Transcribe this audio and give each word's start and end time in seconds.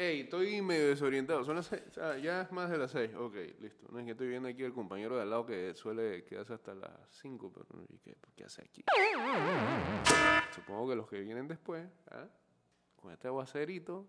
Ey, 0.00 0.20
estoy 0.20 0.62
medio 0.62 0.88
desorientado. 0.88 1.44
Son 1.44 1.56
las 1.56 1.66
seis. 1.66 1.82
Ah, 1.98 2.16
ya 2.16 2.40
es 2.40 2.52
más 2.52 2.70
de 2.70 2.78
las 2.78 2.90
seis. 2.90 3.10
Ok, 3.14 3.34
listo. 3.60 3.86
No 3.92 3.98
es 3.98 4.06
que 4.06 4.12
estoy 4.12 4.28
viendo 4.28 4.48
aquí 4.48 4.62
el 4.62 4.72
compañero 4.72 5.14
de 5.16 5.20
al 5.20 5.28
lado 5.28 5.44
que 5.44 5.74
suele 5.74 6.24
quedarse 6.24 6.54
hasta 6.54 6.74
las 6.74 6.90
cinco, 7.10 7.52
pero 7.52 7.66
no, 7.74 7.82
¿y 7.86 7.98
qué, 7.98 8.16
¿qué 8.34 8.44
hace 8.44 8.62
aquí? 8.62 8.82
Supongo 10.54 10.88
que 10.88 10.96
los 10.96 11.06
que 11.06 11.20
vienen 11.20 11.46
después, 11.48 11.86
¿ah? 12.12 12.26
con 12.96 13.12
este 13.12 13.28
aguacerito, 13.28 14.08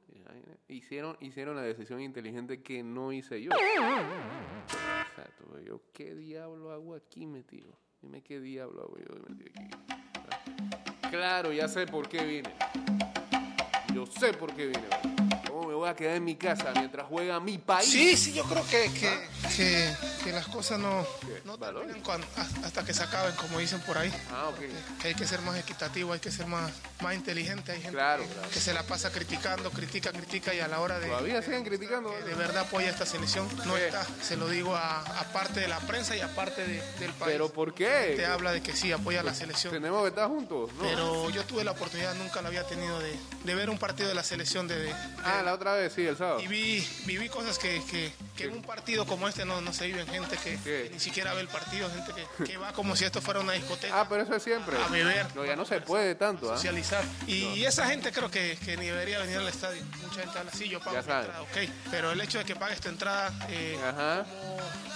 hicieron, 0.70 1.18
hicieron 1.20 1.58
la 1.58 1.64
decisión 1.64 2.00
inteligente 2.00 2.64
que 2.64 2.84
no 2.84 3.12
hice 3.12 3.42
yo. 3.42 3.52
Exacto, 3.52 5.44
pero 5.52 5.60
yo, 5.60 5.82
¿qué 5.92 6.16
diablo 6.16 6.72
hago 6.72 6.96
aquí 6.96 7.28
metido? 7.28 7.78
Dime 8.02 8.24
qué 8.24 8.40
diablo 8.40 8.84
hago 8.84 8.98
yo 8.98 9.14
metido 9.28 9.52
aquí. 9.58 9.70
¿Ah? 11.02 11.10
Claro, 11.10 11.52
ya 11.52 11.68
sé 11.68 11.86
por 11.86 12.08
qué 12.08 12.24
vine. 12.24 12.56
Yo 13.94 14.06
sé 14.06 14.32
por 14.34 14.56
qué 14.56 14.68
vine. 14.68 15.11
¿Cómo 15.82 15.88
me 15.88 15.94
voy 15.94 15.96
a 15.96 15.98
quedar 15.98 16.18
en 16.18 16.26
mi 16.26 16.36
casa 16.36 16.72
mientras 16.76 17.08
juega 17.08 17.40
mi 17.40 17.58
país? 17.58 17.90
Sí, 17.90 18.16
sí, 18.16 18.34
yo 18.34 18.44
creo 18.44 18.64
que, 18.68 18.92
que, 18.94 19.90
que, 20.24 20.32
las 20.32 20.46
cosas 20.48 20.80
no, 20.80 21.04
no 21.44 21.58
terminan 21.58 22.04
hasta 22.64 22.86
que 22.86 22.94
se 22.94 23.02
acaben, 23.02 23.34
como 23.36 23.58
dicen 23.58 23.80
por 23.80 23.98
ahí. 23.98 24.14
Ah, 24.32 24.50
ok. 24.50 24.60
Que 25.02 25.08
hay 25.08 25.16
que 25.16 25.26
ser 25.26 25.42
más 25.42 25.58
equitativo, 25.58 26.14
hay 26.14 26.20
que 26.20 26.30
ser 26.30 26.46
más, 26.46 26.72
más 27.02 27.16
inteligente. 27.16 27.72
Hay 27.72 27.82
gente 27.82 27.98
claro, 27.98 28.24
que, 28.54 28.60
se 28.60 28.76
la 28.76 28.84
pasa 28.84 29.12
criticando, 29.12 29.72
critica, 29.72 30.12
critica 30.12 30.54
y 30.54 30.60
a 30.60 30.68
la 30.68 30.82
hora 30.82 31.00
de... 31.00 31.08
Todavía 31.08 31.42
siguen 31.42 31.64
criticando. 31.64 32.12
De 32.12 32.36
verdad 32.36 32.60
apoya 32.60 32.90
esta 32.90 33.08
selección. 33.08 33.48
No 33.66 33.76
está, 33.76 34.06
se 34.22 34.38
lo 34.38 34.50
digo 34.50 34.76
a, 34.76 35.04
parte 35.34 35.62
de 35.62 35.68
la 35.68 35.80
prensa 35.80 36.16
y 36.16 36.22
aparte 36.22 36.62
de, 36.62 36.76
del 37.00 37.12
país. 37.14 37.32
¿Pero 37.32 37.52
por 37.52 37.74
qué? 37.74 38.14
Te 38.16 38.28
habla 38.28 38.52
de 38.52 38.62
que 38.62 38.76
sí, 38.76 38.92
apoya 38.92 39.24
la 39.24 39.34
selección. 39.34 39.74
Tenemos 39.74 40.04
que 40.04 40.10
estar 40.10 40.28
juntos, 40.28 40.72
¿no? 40.74 40.84
Pero 40.84 41.30
yo 41.32 41.44
tuve 41.46 41.64
la 41.64 41.72
oportunidad, 41.72 42.14
nunca 42.16 42.44
la 42.44 42.50
había 42.50 42.68
tenido, 42.68 43.00
de, 43.00 43.18
de 43.44 43.56
ver 43.56 43.72
un 43.72 43.80
partido 43.80 44.10
de 44.10 44.16
la 44.16 44.24
selección 44.24 44.68
de... 44.68 44.94
ah, 45.24 45.42
la 45.44 45.54
otra 45.54 45.71
vez, 45.74 45.94
sí, 45.94 46.06
el 46.06 46.18
sábado. 46.18 46.42
Y 46.42 46.48
vi, 46.48 46.88
viví 47.06 47.30
cosas 47.30 47.58
que, 47.58 47.82
que, 47.90 48.12
en 48.44 48.54
un 48.54 48.64
partido 48.64 49.06
como 49.06 49.28
este 49.28 49.46
no, 49.46 49.62
no 49.62 49.72
se 49.72 49.86
viven, 49.88 50.08
gente 50.08 50.36
que, 50.38 50.90
ni 50.92 51.00
siquiera 51.00 51.34
ve 51.34 51.42
el 51.42 51.48
partido, 51.48 51.90
gente 51.90 52.12
que, 52.46 52.58
va 52.58 52.74
como 52.74 52.96
si 52.96 53.06
esto 53.06 53.22
fuera 53.22 53.40
una 53.40 53.54
discoteca. 53.54 54.02
Ah, 54.02 54.08
pero 54.10 54.24
eso 54.24 54.36
es 54.36 54.44
siempre. 54.44 54.78
A 54.78 54.88
beber. 54.88 55.28
No, 55.36 55.46
ya 55.46 55.56
no 55.56 55.66
se 55.66 55.82
puede 55.82 56.16
tanto. 56.16 56.52
¿ah? 56.52 56.56
Socializar. 56.56 57.04
Y, 57.28 57.64
esa 57.66 57.88
gente 57.88 58.12
creo 58.12 58.30
que, 58.30 58.58
ni 58.80 58.88
debería 58.88 59.20
venir 59.20 59.38
al 59.38 59.48
estadio. 59.48 59.82
Mucha 60.02 60.22
gente 60.22 60.40
habla 60.40 60.52
así, 60.52 60.68
yo 60.68 60.80
pago 60.80 60.92
mi 60.92 60.98
entrada, 60.98 61.42
ok. 61.42 61.58
Pero 61.92 62.12
el 62.12 62.22
hecho 62.22 62.40
de 62.40 62.46
que 62.46 62.56
pagues 62.56 62.82
tu 62.82 62.90
entrada 62.90 63.32
eh, 63.50 63.78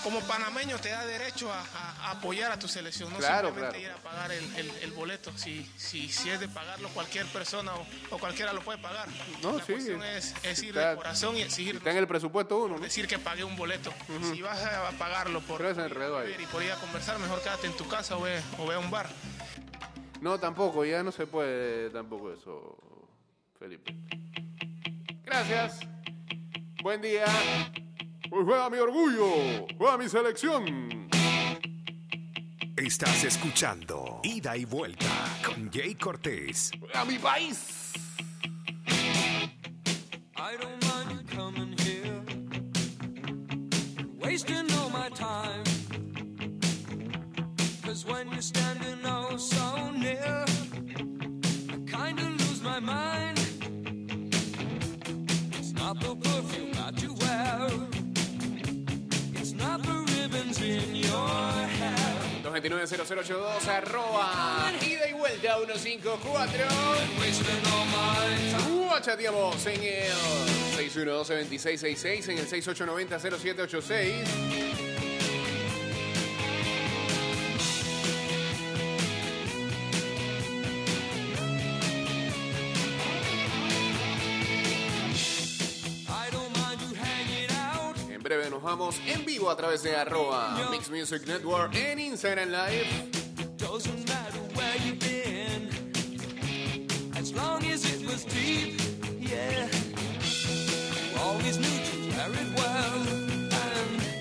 Como, 0.04 0.20
panameño 0.22 0.78
te 0.80 0.90
da 0.90 1.06
derecho 1.06 1.52
a, 1.52 2.12
apoyar 2.12 2.52
a 2.52 2.60
tu 2.60 2.68
selección, 2.68 3.12
no 3.12 3.22
simplemente 3.22 3.80
ir 3.80 3.90
a 3.90 3.98
pagar 3.98 4.32
el, 4.32 4.92
boleto. 4.92 5.32
Si, 5.38 5.70
si, 5.78 6.10
si 6.10 6.30
es 6.30 6.40
de 6.40 6.48
pagarlo 6.48 6.90
cualquier 6.90 7.26
persona 7.28 7.72
o, 8.10 8.18
cualquiera 8.18 8.54
lo 8.54 8.62
puede 8.62 8.78
pagar. 8.80 9.08
No, 9.42 9.58
La 9.58 9.66
sí. 9.66 9.74
cuestión 9.74 10.04
es, 10.04 10.34
es 10.44 10.64
ir 10.66 10.76
de 10.76 10.96
corazón 10.96 11.38
y 11.38 11.42
exigir. 11.42 11.76
Está 11.76 11.92
en 11.92 11.98
el 11.98 12.08
presupuesto 12.08 12.64
uno. 12.64 12.80
Decir 12.80 13.08
que 13.08 13.20
pagué 13.20 13.44
un 13.44 13.56
boleto. 13.56 13.94
Si 14.34 14.42
vas 14.42 14.64
a 14.64 14.92
pagarlo 14.92 15.42
por, 15.42 15.62
y 15.62 16.46
por 16.46 16.64
ir 16.64 16.72
a 16.72 16.76
conversar, 16.76 17.20
mejor 17.20 17.42
quédate 17.42 17.68
en 17.68 17.74
tu 17.74 17.88
casa 17.88 18.18
o 18.18 18.22
ve, 18.22 18.42
o 18.58 18.66
ve 18.66 18.76
a 18.76 18.80
un 18.80 18.92
bar. 18.92 19.10
No, 20.22 20.40
tampoco, 20.40 20.86
ya 20.86 21.04
no 21.04 21.12
se 21.12 21.28
puede 21.28 21.90
tampoco 21.90 22.34
eso, 22.34 22.78
Felipe. 23.60 23.96
Gracias. 25.24 25.80
Buen 26.82 27.02
día. 27.02 27.26
Pues 28.30 28.44
juega 28.44 28.70
mi 28.70 28.78
orgullo, 28.78 29.68
juega 29.78 29.98
mi 29.98 30.10
selección. 30.10 31.10
Estás 32.76 33.24
escuchando 33.24 34.20
Ida 34.24 34.58
y 34.58 34.66
Vuelta 34.66 35.06
con 35.46 35.72
Jay 35.72 35.96
Cortés. 35.96 36.72
¡A 36.94 37.06
mi 37.06 37.18
país! 37.18 37.85
I 40.56 40.58
don't 40.58 40.88
mind 40.88 41.12
you 41.12 41.36
coming 41.36 41.76
here, 41.80 42.22
wasting 44.18 44.72
all 44.74 44.90
my 44.90 45.10
time. 45.10 45.64
Cause 47.84 48.06
when 48.06 48.32
you're 48.32 48.42
standing 48.42 49.00
oh 49.04 49.36
so 49.36 49.92
near, 49.92 50.46
I 51.74 51.78
kinda 51.92 52.24
lose 52.40 52.62
my 52.62 52.80
mind. 52.80 53.38
It's 55.60 55.74
not 55.74 56.00
the 56.00 56.16
perfume 56.16 56.75
990082 62.70 63.68
arroba 63.68 64.72
ida 64.82 65.08
y 65.08 65.14
vuelta 65.14 65.58
154. 65.58 66.66
Guachateamos 68.88 69.64
en 69.68 69.84
el 69.84 70.12
612-2666, 70.76 72.30
en 72.30 72.40
el 72.40 72.48
6890-0786. 72.48 74.75
Vamos 88.66 89.00
en 89.06 89.24
vivo 89.24 89.52
a 89.52 89.56
través 89.56 89.84
de 89.84 89.96
arroba 89.96 90.58
Mix 90.72 90.90
Music 90.90 91.22
Network 91.28 91.76
en 91.76 92.00
Instagram 92.00 92.50
Live. 92.50 93.12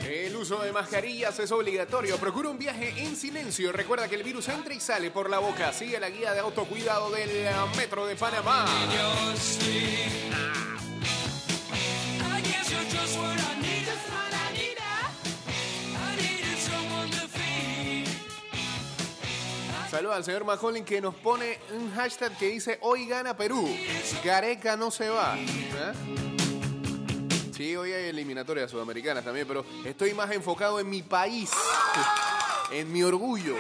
El 0.07 0.37
uso 0.37 0.59
de 0.59 0.73
mascarillas 0.73 1.39
es 1.39 1.51
obligatorio. 1.51 2.19
Procura 2.19 2.51
un 2.51 2.59
viaje 2.59 2.93
en 2.99 3.17
silencio. 3.17 3.73
Recuerda 3.73 4.09
que 4.09 4.17
el 4.17 4.23
virus 4.23 4.49
entra 4.51 4.75
y 4.75 4.81
sale 4.81 5.11
por 5.11 5.31
la 5.31 5.39
boca. 5.39 5.73
Sigue 5.73 5.99
la 5.99 6.11
guía 6.11 6.35
de 6.35 6.41
autocuidado 6.41 7.11
del 7.11 7.31
Metro 7.77 8.05
de 8.07 8.15
Panamá. 8.15 8.67
Saludos 19.95 20.17
al 20.17 20.25
señor 20.25 20.45
Macaulay 20.45 20.83
que 20.83 21.01
nos 21.01 21.15
pone 21.15 21.57
un 21.71 21.95
hashtag 21.95 22.37
que 22.37 22.49
dice 22.49 22.81
hoy 22.83 23.07
gana 23.07 23.37
Perú. 23.37 23.65
Gareca 24.25 24.77
no 24.77 24.91
se 24.91 25.09
va. 25.09 25.37
¿Eh? 25.39 25.93
Sí, 27.57 27.77
hoy 27.77 27.93
hay 27.93 28.07
eliminatorias 28.09 28.73
sudamericanas 28.73 29.25
también, 29.25 29.47
pero 29.47 29.65
estoy 29.85 30.13
más 30.13 30.33
enfocado 30.33 30.81
en 30.81 30.91
mi 30.91 31.03
país, 31.03 31.49
en 32.73 32.93
mi 32.93 33.05
orgullo. 33.05 33.55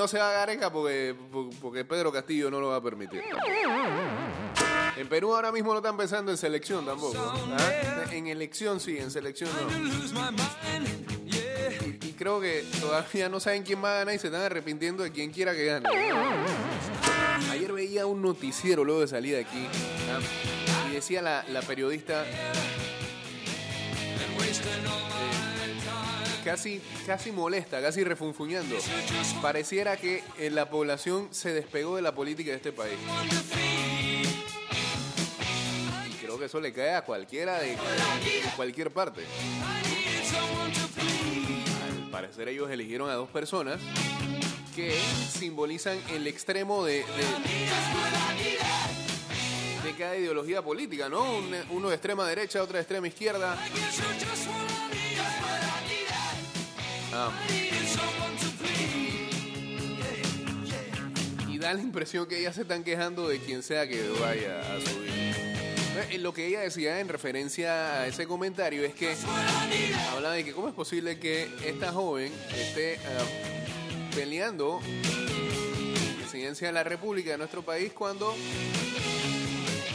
No 0.00 0.08
se 0.08 0.18
va 0.18 0.30
a 0.30 0.32
Gareca 0.32 0.72
porque, 0.72 1.14
porque 1.60 1.84
Pedro 1.84 2.10
Castillo 2.10 2.50
no 2.50 2.58
lo 2.58 2.68
va 2.68 2.76
a 2.76 2.82
permitir. 2.82 3.22
En 4.96 5.08
Perú 5.08 5.34
ahora 5.34 5.52
mismo 5.52 5.72
no 5.72 5.80
están 5.80 5.98
pensando 5.98 6.30
en 6.30 6.38
selección 6.38 6.86
tampoco. 6.86 7.18
¿ah? 7.18 8.04
En 8.10 8.26
elección 8.26 8.80
sí, 8.80 8.96
en 8.96 9.10
selección 9.10 9.50
no. 9.54 9.68
Y, 11.26 12.12
creo 12.12 12.40
que 12.40 12.64
todavía 12.80 13.28
no 13.28 13.40
saben 13.40 13.62
quién 13.62 13.84
va 13.84 13.92
a 13.92 13.98
ganar 13.98 14.14
y 14.14 14.18
se 14.18 14.28
están 14.28 14.42
arrepintiendo 14.42 15.02
de 15.02 15.12
quien 15.12 15.32
quiera 15.32 15.54
que 15.54 15.66
gane. 15.66 15.86
Ayer 17.50 17.70
veía 17.70 18.06
un 18.06 18.22
noticiero 18.22 18.84
luego 18.84 19.02
de 19.02 19.08
salir 19.08 19.34
de 19.34 19.40
aquí 19.42 19.66
¿ah? 20.10 20.88
y 20.90 20.94
decía 20.94 21.20
la, 21.20 21.44
la 21.48 21.60
periodista 21.60 22.24
casi, 26.44 26.80
casi 27.06 27.32
molesta, 27.32 27.80
casi 27.80 28.04
refunfuñando. 28.04 28.76
Pareciera 29.42 29.96
que 29.96 30.22
eh, 30.38 30.50
la 30.50 30.68
población 30.68 31.28
se 31.30 31.52
despegó 31.52 31.96
de 31.96 32.02
la 32.02 32.14
política 32.14 32.50
de 32.50 32.56
este 32.56 32.72
país. 32.72 32.98
Y 36.08 36.12
creo 36.24 36.38
que 36.38 36.46
eso 36.46 36.60
le 36.60 36.72
cae 36.72 36.94
a 36.94 37.02
cualquiera 37.02 37.58
de, 37.60 37.76
cualquier 38.56 38.90
parte. 38.90 39.22
Al 41.84 42.10
parecer 42.10 42.48
ellos 42.48 42.70
eligieron 42.70 43.10
a 43.10 43.14
dos 43.14 43.28
personas 43.30 43.80
que 44.74 44.96
simbolizan 45.32 45.98
el 46.10 46.26
extremo 46.26 46.84
de, 46.84 46.98
de, 46.98 47.04
cada 49.98 50.16
ideología 50.16 50.62
política, 50.62 51.10
¿no? 51.10 51.26
uno 51.70 51.88
de 51.88 51.94
extrema 51.94 52.26
derecha, 52.26 52.62
otro 52.62 52.74
de 52.74 52.80
extrema 52.80 53.06
izquierda. 53.08 53.58
Y 61.48 61.58
da 61.58 61.74
la 61.74 61.80
impresión 61.80 62.26
que 62.26 62.38
ellas 62.38 62.54
se 62.54 62.62
están 62.62 62.84
quejando 62.84 63.28
de 63.28 63.38
quien 63.38 63.62
sea 63.62 63.88
que 63.88 64.08
vaya 64.20 64.60
a 64.60 64.80
subir. 64.80 65.10
Eh, 66.10 66.18
lo 66.18 66.32
que 66.32 66.46
ella 66.46 66.60
decía 66.60 67.00
en 67.00 67.08
referencia 67.08 68.00
a 68.00 68.06
ese 68.06 68.26
comentario 68.26 68.84
es 68.84 68.94
que 68.94 69.16
hablaba 70.12 70.34
de 70.34 70.44
que 70.44 70.52
cómo 70.52 70.68
es 70.68 70.74
posible 70.74 71.18
que 71.18 71.50
esta 71.64 71.92
joven 71.92 72.32
esté 72.56 72.96
uh, 72.96 74.14
peleando 74.14 74.80
presidencia 76.18 76.68
de 76.68 76.72
la 76.72 76.84
República 76.84 77.32
de 77.32 77.38
nuestro 77.38 77.62
país 77.62 77.92
cuando 77.92 78.34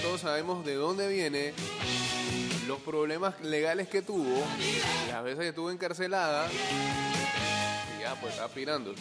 todos 0.01 0.21
sabemos 0.21 0.65
de 0.65 0.75
dónde 0.75 1.07
viene 1.07 1.53
los 2.67 2.79
problemas 2.79 3.39
legales 3.41 3.87
que 3.87 4.01
tuvo, 4.01 4.43
las 5.09 5.23
veces 5.23 5.39
que 5.39 5.49
estuvo 5.49 5.71
encarcelada, 5.71 6.49
ya 8.05 8.13
pues 8.21 8.33
está 8.33 8.45
aspirando. 8.45 8.93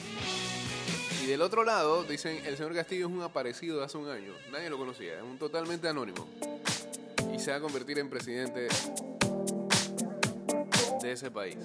Y 1.22 1.26
del 1.26 1.42
otro 1.42 1.62
lado, 1.62 2.04
dicen, 2.04 2.40
el 2.46 2.56
señor 2.56 2.74
Castillo 2.74 3.06
es 3.06 3.12
un 3.12 3.20
aparecido 3.22 3.78
de 3.78 3.84
hace 3.84 3.98
un 3.98 4.08
año. 4.08 4.32
Nadie 4.50 4.70
lo 4.70 4.78
conocía, 4.78 5.18
es 5.18 5.22
un 5.22 5.36
totalmente 5.36 5.86
anónimo. 5.88 6.26
Y 7.34 7.38
se 7.38 7.50
va 7.50 7.58
a 7.58 7.60
convertir 7.60 7.98
en 7.98 8.08
presidente 8.08 8.68
de 11.02 11.12
ese 11.12 11.30
país. 11.30 11.58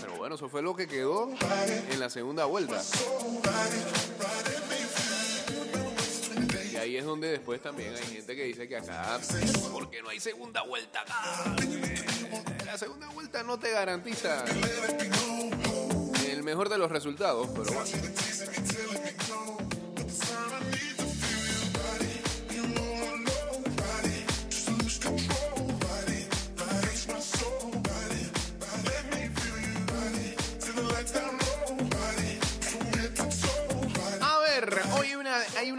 Pero 0.00 0.16
bueno, 0.16 0.36
eso 0.36 0.48
fue 0.48 0.62
lo 0.62 0.76
que 0.76 0.86
quedó 0.86 1.30
en 1.90 1.98
la 1.98 2.10
segunda 2.10 2.44
vuelta. 2.44 2.80
Ahí 6.90 6.96
es 6.96 7.04
donde 7.04 7.28
después 7.28 7.62
también 7.62 7.94
hay 7.94 8.02
gente 8.02 8.34
que 8.34 8.42
dice 8.42 8.66
que 8.66 8.76
acá, 8.76 9.20
¿por 9.70 9.88
qué 9.90 10.02
no 10.02 10.08
hay 10.08 10.18
segunda 10.18 10.62
vuelta 10.62 11.02
acá? 11.02 11.54
la 12.66 12.76
segunda 12.76 13.08
vuelta 13.10 13.44
no 13.44 13.60
te 13.60 13.70
garantiza 13.70 14.44
el 16.28 16.42
mejor 16.42 16.68
de 16.68 16.78
los 16.78 16.90
resultados, 16.90 17.48
pero. 17.54 17.70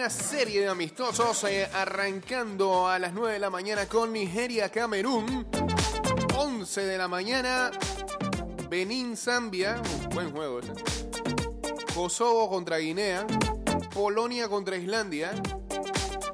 Una 0.01 0.09
serie 0.09 0.62
de 0.62 0.68
amistosos 0.68 1.44
eh, 1.44 1.69
arrancando 1.71 2.88
a 2.88 2.98
las 2.98 3.13
9 3.13 3.33
de 3.33 3.39
la 3.39 3.51
mañana 3.51 3.86
con 3.86 4.12
Nigeria-Camerún. 4.12 5.45
11 6.36 6.81
de 6.81 6.98
la 6.98 7.07
mañana, 7.07 7.69
Benín, 8.68 9.15
Zambia, 9.15 9.80
buen 10.12 10.31
juego 10.31 10.59
ese. 10.59 10.71
Kosovo 11.94 12.50
contra 12.50 12.77
Guinea, 12.77 13.27
Polonia 13.94 14.50
contra 14.50 14.75
Islandia. 14.75 15.39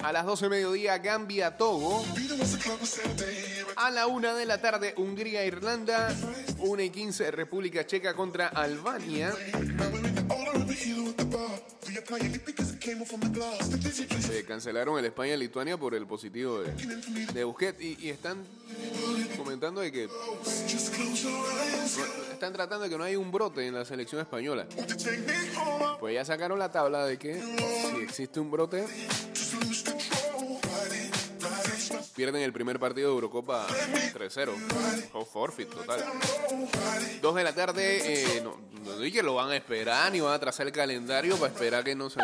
A 0.02 0.14
las 0.14 0.25
12 0.25 0.46
de 0.46 0.50
mediodía, 0.50 0.98
Gambia, 1.00 1.58
Togo. 1.58 2.06
A 3.75 3.92
la 3.92 4.08
1 4.08 4.36
de 4.36 4.46
la 4.46 4.62
tarde, 4.62 4.94
Hungría, 4.96 5.44
Irlanda. 5.44 6.16
1 6.60 6.84
y 6.84 6.90
15, 6.90 7.31
República 7.31 7.86
Checa 7.86 8.14
contra 8.14 8.48
Albania. 8.48 9.34
Se 14.22 14.46
cancelaron 14.46 15.00
el 15.00 15.06
España-Lituania 15.06 15.78
por 15.78 15.96
el 15.96 16.06
positivo 16.06 16.60
de, 16.62 16.74
de 17.34 17.44
Busquets 17.44 17.82
y, 17.82 18.10
están 18.10 18.44
comentando 19.38 19.82
de 19.82 19.92
que 19.92 20.08
están 22.32 22.54
tratando 22.54 22.84
de 22.84 22.90
que 22.90 22.98
no 22.98 23.04
haya 23.04 23.18
un 23.18 23.32
brote 23.32 23.66
en 23.66 23.74
la 23.74 23.86
selección 23.86 24.22
española. 24.22 24.68
Pues 26.00 26.14
ya 26.14 26.24
sacaron 26.24 26.60
la 26.60 26.72
tabla 26.72 27.06
de 27.06 27.18
que 27.18 27.42
si 27.42 28.04
existe 28.04 28.40
un 28.40 28.52
brote 28.52 28.86
pierden 32.18 32.42
el 32.42 32.52
primer 32.52 32.80
partido 32.80 33.10
de 33.10 33.14
Eurocopa 33.14 33.68
3-0. 33.68 34.50
O 35.14 35.24
forfeit 35.24 35.69
total. 35.69 36.04
Dos 37.22 37.36
de 37.36 37.44
la 37.44 37.54
tarde, 37.54 38.02
eh, 38.04 38.42
no, 38.44 38.58
no 38.84 39.00
que 39.00 39.22
lo 39.22 39.36
van 39.36 39.52
a 39.52 39.56
esperar 39.56 40.12
ni 40.12 40.19
van 40.19 40.34
a 40.34 40.40
trazar 40.40 40.66
el 40.66 40.74
calendario 40.74 41.38
para 41.38 41.54
esperar 41.54 41.84
que 41.84 41.94
no 41.94 42.10
se. 42.10 42.19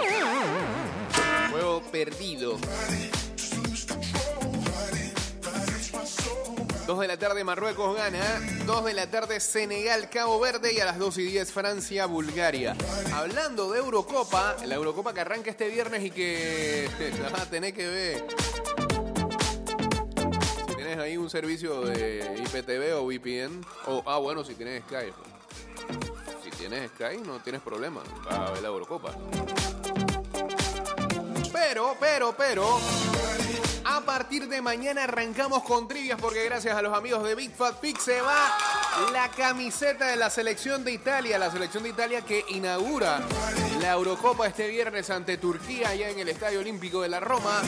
Juego 1.52 1.84
perdido. 1.92 2.58
Dos 6.88 7.00
de 7.00 7.08
la 7.08 7.18
tarde 7.18 7.44
Marruecos 7.44 7.96
gana, 7.96 8.42
Dos 8.66 8.84
de 8.86 8.94
la 8.94 9.10
tarde 9.10 9.40
Senegal, 9.40 10.10
Cabo 10.10 10.40
Verde 10.40 10.74
y 10.74 10.80
a 10.80 10.86
las 10.86 10.98
2 10.98 11.20
y 11.20 11.24
10 11.24 11.52
Francia, 11.52 12.08
Bulgaria. 12.08 12.76
Hablando 13.14 13.72
de 13.72 13.80
Eurocopa, 13.80 14.58
la 14.66 14.76
Eurocopa 14.76 15.14
que 15.14 15.22
arranca 15.22 15.52
este 15.52 15.70
viernes 15.70 16.04
y 16.04 16.10
que 16.10 16.90
la 17.22 17.28
a 17.28 17.46
tener 17.46 17.74
que 17.74 17.88
ver 17.88 18.73
un 21.24 21.30
servicio 21.30 21.82
de 21.82 22.44
IPTV 22.44 22.98
o 22.98 23.06
VPN, 23.06 23.62
o, 23.88 24.04
ah, 24.06 24.18
bueno, 24.18 24.44
si 24.44 24.56
tienes 24.56 24.84
Sky. 24.84 25.12
Si 26.44 26.50
tienes 26.52 26.92
Sky, 26.92 27.18
no 27.26 27.40
tienes 27.40 27.62
problema 27.62 28.02
ver 28.54 28.62
la 28.62 28.68
Eurocopa. 28.68 29.16
Pero, 31.52 31.96
pero, 32.00 32.36
pero, 32.38 32.78
a 33.86 34.02
partir 34.02 34.50
de 34.50 34.62
mañana 34.62 35.06
arrancamos 35.06 35.64
con 35.64 35.88
trivias 35.88 36.20
porque 36.20 36.44
gracias 36.44 36.76
a 36.76 36.82
los 36.82 36.94
amigos 36.94 37.24
de 37.24 37.36
Big 37.36 37.56
Fat 37.56 37.80
Pig 37.80 37.98
se 38.00 38.22
va 38.22 38.58
la 39.14 39.30
camiseta 39.30 40.08
de 40.08 40.18
la 40.18 40.30
selección 40.30 40.84
de 40.84 40.92
Italia, 40.92 41.40
la 41.40 41.52
selección 41.52 41.84
de 41.84 41.90
Italia 41.90 42.22
que 42.22 42.44
inaugura 42.50 43.22
la 43.80 43.94
Eurocopa 43.94 44.48
este 44.48 44.68
viernes 44.68 45.10
ante 45.10 45.38
Turquía 45.38 45.90
allá 45.90 46.10
en 46.10 46.20
el 46.20 46.28
Estadio 46.28 46.60
Olímpico 46.60 47.02
de 47.02 47.10
la 47.10 47.22
Roma. 47.22 47.62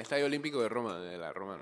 Estadio 0.00 0.26
Olímpico 0.26 0.62
de 0.62 0.68
Roma, 0.68 0.98
de 0.98 1.18
la 1.18 1.32
Roma. 1.32 1.58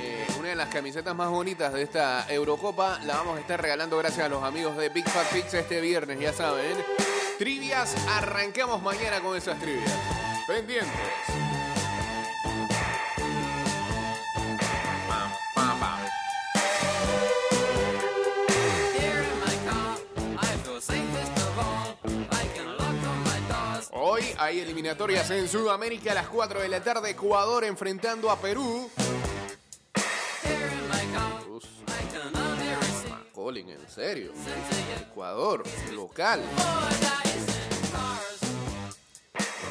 Eh, 0.00 0.26
una 0.38 0.48
de 0.48 0.56
las 0.56 0.68
camisetas 0.68 1.14
más 1.14 1.28
bonitas 1.28 1.72
de 1.72 1.82
esta 1.82 2.26
Eurocopa 2.32 3.00
la 3.04 3.16
vamos 3.16 3.36
a 3.36 3.40
estar 3.40 3.60
regalando 3.60 3.98
gracias 3.98 4.26
a 4.26 4.28
los 4.28 4.42
amigos 4.42 4.76
de 4.76 4.88
Big 4.88 5.08
Fat 5.08 5.32
Pix 5.32 5.54
este 5.54 5.80
viernes, 5.80 6.18
ya 6.18 6.32
saben. 6.32 6.76
Trivias, 7.38 7.94
arrancamos 8.08 8.82
mañana 8.82 9.20
con 9.20 9.36
esas 9.36 9.58
trivias. 9.58 9.92
Pendientes. 10.46 11.45
Hay 24.46 24.60
eliminatorias 24.60 25.28
en 25.32 25.48
Sudamérica 25.48 26.12
a 26.12 26.14
las 26.14 26.28
4 26.28 26.60
de 26.60 26.68
la 26.68 26.80
tarde. 26.80 27.10
Ecuador 27.10 27.64
enfrentando 27.64 28.30
a 28.30 28.38
Perú. 28.40 28.88
Colin, 33.34 33.70
en 33.70 33.88
serio. 33.88 34.30
Ecuador, 35.00 35.64
local. 35.92 36.44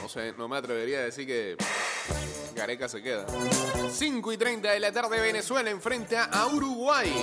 No 0.02 0.10
sé, 0.10 0.34
no 0.38 0.50
me 0.50 0.58
atrevería 0.58 1.00
a 1.00 1.04
decir 1.04 1.26
que 1.26 1.56
Gareca 2.54 2.90
se 2.90 3.02
queda. 3.02 3.26
5 3.90 4.34
y 4.34 4.38
30 4.38 4.72
de 4.72 4.80
la 4.82 4.92
tarde, 4.92 5.22
Venezuela 5.22 5.70
enfrenta 5.70 6.26
a 6.26 6.48
Uruguay. 6.48 7.14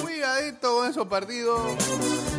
Cuidadito 0.00 0.76
con 0.76 0.88
esos 0.88 1.08
partidos. 1.08 2.37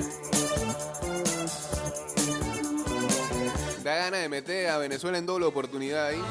Da 3.84 3.96
gana 3.96 4.18
de 4.18 4.28
meter 4.28 4.70
a 4.70 4.78
Venezuela 4.78 5.18
en 5.18 5.26
doble 5.26 5.46
oportunidad 5.46 6.08
ahí. 6.08 6.22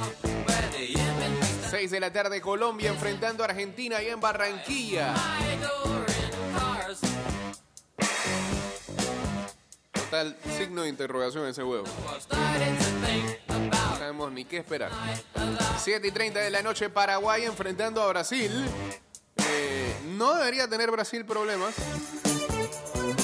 6 1.70 1.90
de 1.90 2.00
la 2.00 2.12
tarde, 2.12 2.40
Colombia 2.40 2.90
enfrentando 2.90 3.42
a 3.42 3.46
Argentina 3.46 4.02
y 4.02 4.08
en 4.08 4.20
Barranquilla. 4.20 5.14
Total 9.92 10.36
signo 10.56 10.82
de 10.82 10.88
interrogación 10.88 11.46
ese 11.46 11.62
huevo. 11.62 11.84
No 13.58 13.98
sabemos 13.98 14.32
ni 14.32 14.44
qué 14.44 14.58
esperar. 14.58 14.90
7 15.78 16.06
y 16.06 16.10
30 16.10 16.40
de 16.40 16.50
la 16.50 16.62
noche, 16.62 16.90
Paraguay 16.90 17.44
enfrentando 17.44 18.02
a 18.02 18.08
Brasil. 18.08 18.50
Eh, 19.36 19.96
no 20.16 20.34
debería 20.34 20.68
tener 20.68 20.90
Brasil 20.90 21.24
problemas. 21.24 21.74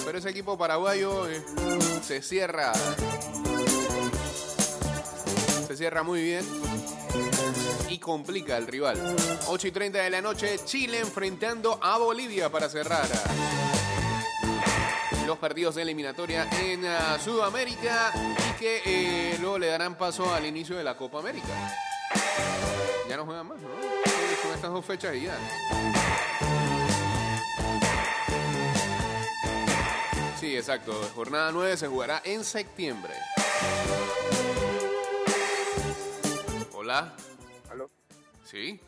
Pero 0.04 0.19
ese 0.19 0.31
equipo 0.31 0.57
paraguayo 0.57 1.28
eh, 1.28 1.43
se 2.02 2.23
cierra 2.23 2.73
cierra 5.76 6.02
muy 6.02 6.23
bien 6.23 6.45
y 7.88 7.99
complica 7.99 8.57
al 8.57 8.66
rival. 8.66 9.16
8 9.47 9.69
y 9.69 9.71
30 9.71 9.99
de 9.99 10.11
la 10.11 10.21
noche, 10.21 10.59
Chile 10.64 11.00
enfrentando 11.00 11.78
a 11.83 11.99
Bolivia 11.99 12.50
para 12.50 12.69
cerrar 12.69 13.07
los 15.26 15.38
partidos 15.38 15.75
de 15.75 15.83
eliminatoria 15.83 16.49
en 16.61 16.85
uh, 16.85 17.19
Sudamérica 17.23 18.12
y 18.14 18.59
que 18.59 18.83
eh, 18.85 19.38
luego 19.40 19.59
le 19.59 19.69
darán 19.69 19.97
paso 19.97 20.33
al 20.33 20.45
inicio 20.45 20.76
de 20.76 20.85
la 20.85 20.97
Copa 20.97 21.19
América. 21.19 21.49
Ya 23.09 23.16
no 23.16 23.25
juegan 23.25 23.47
más, 23.47 23.59
¿no? 23.59 23.69
son 24.43 24.52
estas 24.52 24.71
dos 24.71 24.85
fechas 24.85 25.14
y 25.14 25.23
ya. 25.23 25.38
Sí, 30.38 30.57
exacto. 30.57 30.93
Jornada 31.14 31.50
9 31.52 31.76
se 31.76 31.88
jugará 31.88 32.21
en 32.25 32.45
septiembre. 32.45 33.14
Hola. 36.85 37.14
¿Aló? 37.71 37.91
Sí. 38.45 38.79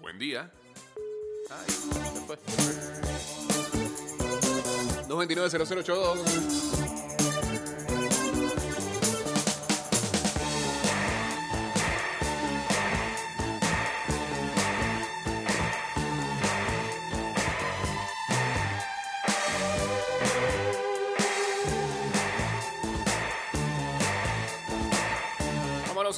Buen 0.00 0.20
día. 0.20 0.48
Ay, 1.50 1.66
229-0082. 5.08 6.99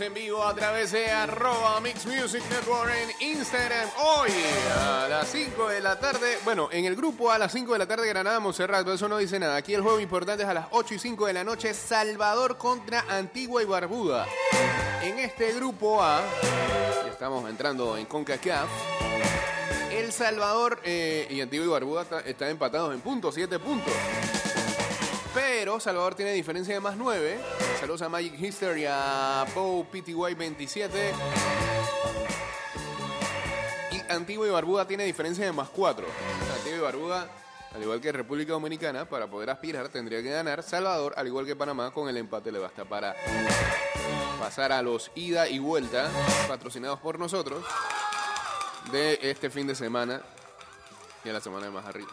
En 0.00 0.14
vivo 0.14 0.42
a 0.42 0.54
través 0.54 0.92
de 0.92 1.10
arroba 1.10 1.78
Mix 1.82 2.06
Music 2.06 2.42
Network 2.48 2.90
en 2.90 3.36
Instagram. 3.36 3.90
Hoy 4.02 4.30
a 4.80 5.06
las 5.06 5.28
5 5.28 5.68
de 5.68 5.80
la 5.82 5.98
tarde, 5.98 6.38
bueno, 6.44 6.70
en 6.72 6.86
el 6.86 6.96
grupo 6.96 7.30
a 7.30 7.38
las 7.38 7.52
5 7.52 7.74
de 7.74 7.78
la 7.78 7.86
tarde 7.86 8.08
Granada 8.08 8.40
Monserrat, 8.40 8.88
eso 8.88 9.06
no 9.06 9.18
dice 9.18 9.38
nada. 9.38 9.56
Aquí 9.56 9.74
el 9.74 9.82
juego 9.82 10.00
importante 10.00 10.44
es 10.44 10.48
a 10.48 10.54
las 10.54 10.66
8 10.70 10.94
y 10.94 10.98
5 10.98 11.26
de 11.26 11.32
la 11.34 11.44
noche, 11.44 11.74
Salvador 11.74 12.56
contra 12.56 13.04
Antigua 13.06 13.62
y 13.62 13.66
Barbuda. 13.66 14.26
En 15.02 15.18
este 15.18 15.52
grupo 15.52 16.02
A, 16.02 16.22
estamos 17.10 17.50
entrando 17.50 17.98
en 17.98 18.06
CONCACAF, 18.06 18.70
El 19.90 20.10
Salvador 20.10 20.80
eh, 20.84 21.26
y 21.28 21.42
Antigua 21.42 21.66
y 21.66 21.68
Barbuda 21.68 22.06
están 22.24 22.48
empatados 22.48 22.94
en 22.94 23.00
puntos, 23.02 23.34
7 23.34 23.58
puntos. 23.58 23.92
Pero 25.34 25.80
Salvador 25.80 26.14
tiene 26.14 26.32
diferencia 26.32 26.74
de 26.74 26.80
más 26.80 26.96
9. 26.96 27.38
Saludos 27.80 28.02
a 28.02 28.08
Magic 28.10 28.38
History, 28.38 28.84
a 28.86 29.46
Bow 29.54 29.86
PTY 29.86 30.34
27. 30.34 31.14
Y 33.92 34.12
Antigua 34.12 34.46
y 34.46 34.50
Barbuda 34.50 34.86
tiene 34.86 35.04
diferencia 35.04 35.46
de 35.46 35.52
más 35.52 35.70
4. 35.70 36.06
Antigua 36.56 36.76
y 36.76 36.80
Barbuda, 36.80 37.28
al 37.74 37.82
igual 37.82 38.00
que 38.02 38.12
República 38.12 38.52
Dominicana, 38.52 39.06
para 39.06 39.26
poder 39.26 39.48
aspirar 39.48 39.88
tendría 39.88 40.22
que 40.22 40.30
ganar. 40.30 40.62
Salvador, 40.62 41.14
al 41.16 41.26
igual 41.26 41.46
que 41.46 41.56
Panamá, 41.56 41.92
con 41.92 42.10
el 42.10 42.18
empate 42.18 42.52
le 42.52 42.58
basta 42.58 42.84
para 42.84 43.16
pasar 44.38 44.72
a 44.72 44.82
los 44.82 45.10
ida 45.14 45.48
y 45.48 45.58
vuelta, 45.58 46.10
patrocinados 46.46 47.00
por 47.00 47.18
nosotros, 47.18 47.64
de 48.90 49.18
este 49.22 49.48
fin 49.48 49.66
de 49.66 49.74
semana 49.74 50.20
y 51.24 51.30
a 51.30 51.32
la 51.32 51.40
semana 51.40 51.66
de 51.66 51.72
más 51.72 51.86
arriba. 51.86 52.10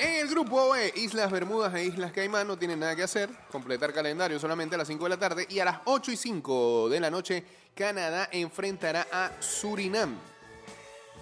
En 0.00 0.14
el 0.14 0.28
grupo 0.28 0.70
B, 0.70 0.92
Islas 0.94 1.28
Bermudas 1.28 1.74
e 1.74 1.84
Islas 1.84 2.12
Caimán 2.12 2.46
no 2.46 2.56
tienen 2.56 2.78
nada 2.78 2.94
que 2.94 3.02
hacer. 3.02 3.30
Completar 3.50 3.92
calendario 3.92 4.38
solamente 4.38 4.76
a 4.76 4.78
las 4.78 4.86
5 4.86 5.02
de 5.02 5.10
la 5.10 5.16
tarde. 5.18 5.46
Y 5.50 5.58
a 5.58 5.64
las 5.64 5.80
8 5.86 6.12
y 6.12 6.16
5 6.16 6.88
de 6.88 7.00
la 7.00 7.10
noche, 7.10 7.42
Canadá 7.74 8.28
enfrentará 8.30 9.08
a 9.10 9.32
Surinam. 9.42 10.16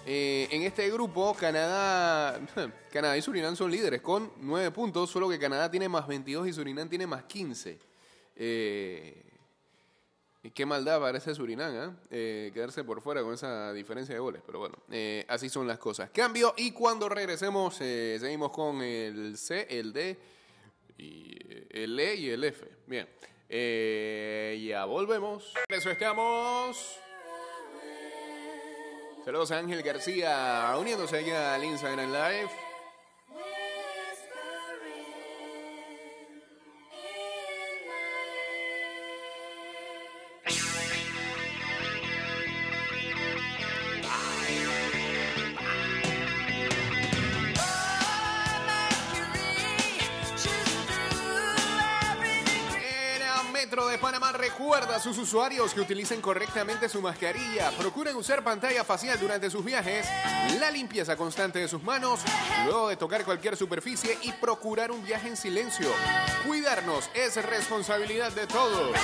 Eh, 0.05 0.47
en 0.51 0.61
este 0.61 0.91
grupo, 0.91 1.33
Canadá, 1.33 2.39
Canadá 2.93 3.17
y 3.17 3.21
Surinam 3.23 3.55
son 3.55 3.71
líderes 3.71 4.01
con 4.01 4.31
9 4.41 4.69
puntos, 4.69 5.09
solo 5.09 5.27
que 5.27 5.39
Canadá 5.39 5.71
tiene 5.71 5.89
más 5.89 6.05
22 6.05 6.47
y 6.47 6.53
Surinam 6.53 6.87
tiene 6.87 7.07
más 7.07 7.23
15. 7.23 7.79
Eh, 8.35 9.23
qué 10.53 10.65
maldad 10.65 10.99
parece 10.99 11.33
Surinam, 11.33 11.73
¿eh? 11.73 11.95
¿eh? 12.11 12.51
quedarse 12.53 12.83
por 12.83 13.01
fuera 13.01 13.21
con 13.21 13.33
esa 13.33 13.73
diferencia 13.73 14.13
de 14.13 14.19
goles. 14.19 14.41
Pero 14.45 14.59
bueno, 14.59 14.75
eh, 14.91 15.25
así 15.27 15.49
son 15.49 15.67
las 15.67 15.79
cosas. 15.79 16.09
Cambio 16.11 16.53
y 16.57 16.71
cuando 16.71 17.09
regresemos 17.09 17.77
eh, 17.81 18.17
seguimos 18.19 18.51
con 18.51 18.81
el 18.81 19.37
C, 19.37 19.67
el 19.69 19.93
D, 19.93 20.19
y 20.97 21.35
el 21.69 21.99
E 21.99 22.15
y 22.15 22.29
el 22.29 22.43
F. 22.43 22.67
Bien, 22.87 23.07
ya 23.49 24.85
volvemos. 24.85 25.53
Eso 25.69 25.91
estamos. 25.91 26.99
Saludos 29.23 29.51
a 29.51 29.59
Ángel 29.59 29.83
García 29.83 30.73
uniéndose 30.79 31.17
allá 31.17 31.55
al 31.55 31.63
Instagram 31.63 32.11
Live. 32.11 32.66
Recuerda 54.37 54.95
a 54.95 54.99
sus 54.99 55.17
usuarios 55.17 55.73
que 55.73 55.81
utilicen 55.81 56.21
correctamente 56.21 56.89
su 56.89 57.01
mascarilla, 57.01 57.71
procuren 57.71 58.15
usar 58.15 58.43
pantalla 58.43 58.83
facial 58.83 59.19
durante 59.19 59.49
sus 59.49 59.63
viajes, 59.63 60.07
la 60.59 60.71
limpieza 60.71 61.15
constante 61.15 61.59
de 61.59 61.67
sus 61.67 61.83
manos, 61.83 62.21
luego 62.65 62.89
de 62.89 62.97
tocar 62.97 63.23
cualquier 63.25 63.57
superficie 63.57 64.17
y 64.23 64.31
procurar 64.33 64.91
un 64.91 65.03
viaje 65.03 65.27
en 65.27 65.37
silencio. 65.37 65.89
Cuidarnos 66.45 67.09
es 67.13 67.35
responsabilidad 67.45 68.31
de 68.31 68.47
todos. 68.47 68.95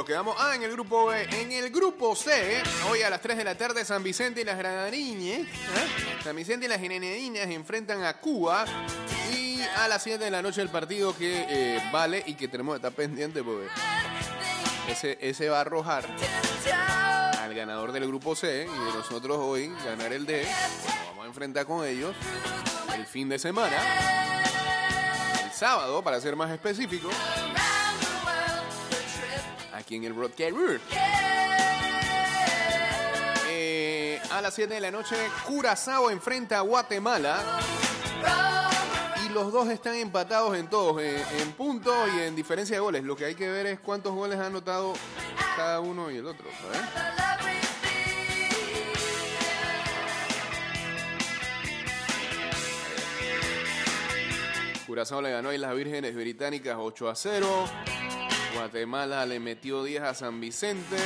Nos 0.00 0.06
quedamos. 0.06 0.34
Ah, 0.38 0.54
en 0.54 0.62
el 0.62 0.72
grupo 0.72 1.08
B. 1.08 1.28
En 1.30 1.52
el 1.52 1.68
grupo 1.68 2.16
C, 2.16 2.62
hoy 2.88 3.02
a 3.02 3.10
las 3.10 3.20
3 3.20 3.36
de 3.36 3.44
la 3.44 3.54
tarde, 3.54 3.84
San 3.84 4.02
Vicente 4.02 4.40
y 4.40 4.44
las 4.44 4.56
Granadinas. 4.56 5.40
¿eh? 5.40 5.46
San 6.24 6.34
Vicente 6.34 6.64
y 6.64 6.68
las 6.70 6.80
Granadinas 6.80 7.46
enfrentan 7.48 8.02
a 8.04 8.14
Cuba. 8.14 8.64
Y 9.36 9.60
a 9.60 9.88
las 9.88 10.02
7 10.02 10.24
de 10.24 10.30
la 10.30 10.40
noche 10.40 10.62
el 10.62 10.70
partido 10.70 11.14
que 11.14 11.44
eh, 11.46 11.82
vale 11.92 12.22
y 12.26 12.32
que 12.32 12.48
tenemos 12.48 12.72
que 12.72 12.76
estar 12.76 12.92
pendiente 12.92 13.42
porque 13.42 13.66
ese, 14.88 15.18
ese 15.20 15.50
va 15.50 15.58
a 15.58 15.60
arrojar 15.60 16.06
al 17.38 17.54
ganador 17.54 17.92
del 17.92 18.06
grupo 18.06 18.34
C 18.34 18.66
y 18.66 18.84
de 18.86 18.92
nosotros 18.94 19.36
hoy 19.38 19.70
ganar 19.84 20.14
el 20.14 20.24
D. 20.24 20.48
vamos 21.08 21.24
a 21.24 21.28
enfrentar 21.28 21.66
con 21.66 21.86
ellos 21.86 22.16
el 22.96 23.04
fin 23.04 23.28
de 23.28 23.38
semana. 23.38 23.76
El 25.44 25.52
sábado, 25.52 26.02
para 26.02 26.18
ser 26.22 26.36
más 26.36 26.50
específico 26.50 27.10
aquí 29.90 29.96
en 29.96 30.04
el 30.04 30.12
Broadcast. 30.12 30.54
Eh, 33.48 34.20
a 34.30 34.40
las 34.40 34.54
7 34.54 34.72
de 34.72 34.80
la 34.80 34.92
noche, 34.92 35.16
Curazao 35.44 36.10
enfrenta 36.10 36.58
a 36.58 36.60
Guatemala. 36.60 37.58
Y 39.26 39.30
los 39.30 39.52
dos 39.52 39.68
están 39.68 39.96
empatados 39.96 40.56
en 40.56 40.70
todos, 40.70 41.02
eh, 41.02 41.20
en 41.40 41.52
puntos 41.54 42.08
y 42.16 42.20
en 42.20 42.36
diferencia 42.36 42.76
de 42.76 42.80
goles. 42.80 43.02
Lo 43.02 43.16
que 43.16 43.24
hay 43.24 43.34
que 43.34 43.48
ver 43.50 43.66
es 43.66 43.80
cuántos 43.80 44.14
goles 44.14 44.38
ha 44.38 44.46
anotado 44.46 44.92
cada 45.56 45.80
uno 45.80 46.08
y 46.08 46.18
el 46.18 46.26
otro. 46.26 46.46
Curazao 54.86 55.20
le 55.20 55.32
ganó 55.32 55.48
a 55.48 55.58
las 55.58 55.74
Vírgenes 55.74 56.14
Británicas 56.14 56.76
8 56.78 57.08
a 57.08 57.16
0. 57.16 57.64
Guatemala 58.54 59.26
le 59.26 59.40
metió 59.40 59.82
10 59.84 60.02
a 60.02 60.14
San 60.14 60.40
Vicente. 60.40 60.96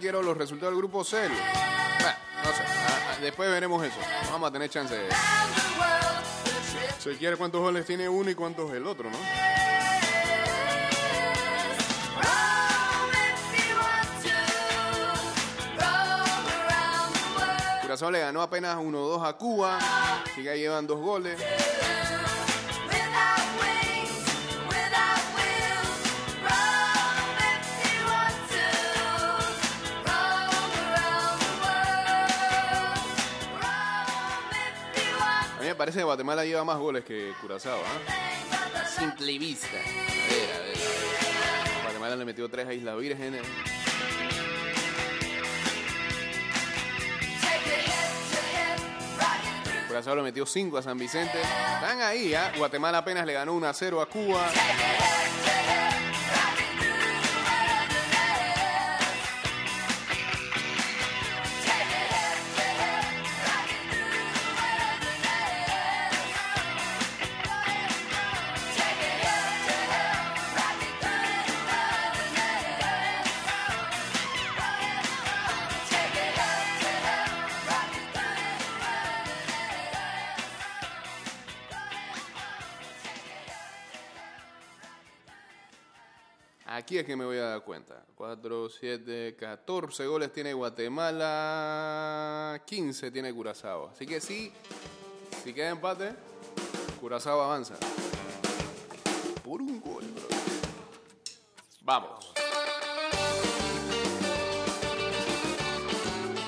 Quiero 0.00 0.22
los 0.22 0.36
resultados 0.36 0.72
del 0.72 0.78
grupo 0.78 1.04
C. 1.04 1.18
Bueno, 1.18 2.16
no 2.42 2.52
sé, 2.52 2.62
ah, 2.66 3.12
ah, 3.12 3.18
después 3.20 3.50
veremos 3.50 3.84
eso. 3.84 3.98
Vamos 4.32 4.48
a 4.48 4.52
tener 4.52 4.70
chance 4.70 4.94
de... 4.96 5.08
Si 6.98 7.10
quiere 7.16 7.36
cuántos 7.36 7.60
goles 7.60 7.86
tiene 7.86 8.08
uno 8.08 8.30
y 8.30 8.34
cuántos 8.34 8.72
el 8.72 8.86
otro, 8.86 9.10
¿no? 9.10 9.18
Curazao 17.82 18.10
le 18.10 18.20
ganó 18.20 18.42
apenas 18.42 18.76
1-2 18.76 19.26
a 19.26 19.32
Cuba, 19.34 19.78
así 20.24 20.42
que 20.42 20.58
llevan 20.58 20.86
dos 20.86 21.00
goles. 21.00 21.40
Parece 35.90 36.02
que 36.02 36.04
Guatemala 36.04 36.44
lleva 36.44 36.62
más 36.62 36.78
goles 36.78 37.04
que 37.04 37.32
Curazao, 37.40 37.80
¿ah? 37.80 38.86
simple 38.86 39.36
vista. 39.40 39.76
Guatemala 41.82 42.14
le 42.14 42.24
metió 42.24 42.48
tres 42.48 42.68
a 42.68 42.72
Isla 42.72 42.94
Virgen. 42.94 43.40
Curazao 49.88 50.14
le 50.14 50.22
metió 50.22 50.46
5 50.46 50.78
a 50.78 50.82
San 50.82 50.96
Vicente. 50.96 51.40
Están 51.40 52.00
ahí, 52.02 52.34
¿ah? 52.34 52.52
Guatemala 52.56 52.98
apenas 52.98 53.26
le 53.26 53.32
ganó 53.32 53.54
1 53.54 53.66
a 53.66 53.74
0 53.74 54.00
a 54.00 54.06
Cuba. 54.06 54.48
Aquí 86.80 86.96
es 86.96 87.04
que 87.04 87.14
me 87.14 87.26
voy 87.26 87.36
a 87.36 87.42
dar 87.42 87.62
cuenta. 87.62 88.02
4, 88.14 88.70
7, 88.70 89.36
14 89.38 90.06
goles 90.06 90.32
tiene 90.32 90.54
Guatemala, 90.54 91.02
15 92.64 93.10
tiene 93.10 93.34
Curazao. 93.34 93.88
Así 93.88 94.06
que 94.06 94.18
sí, 94.18 94.50
si 95.44 95.52
queda 95.52 95.68
empate, 95.68 96.14
Curazao 96.98 97.42
avanza. 97.42 97.74
Por 99.44 99.60
un 99.60 99.78
gol, 99.78 100.04
bro. 100.06 100.28
Vamos. 101.82 102.32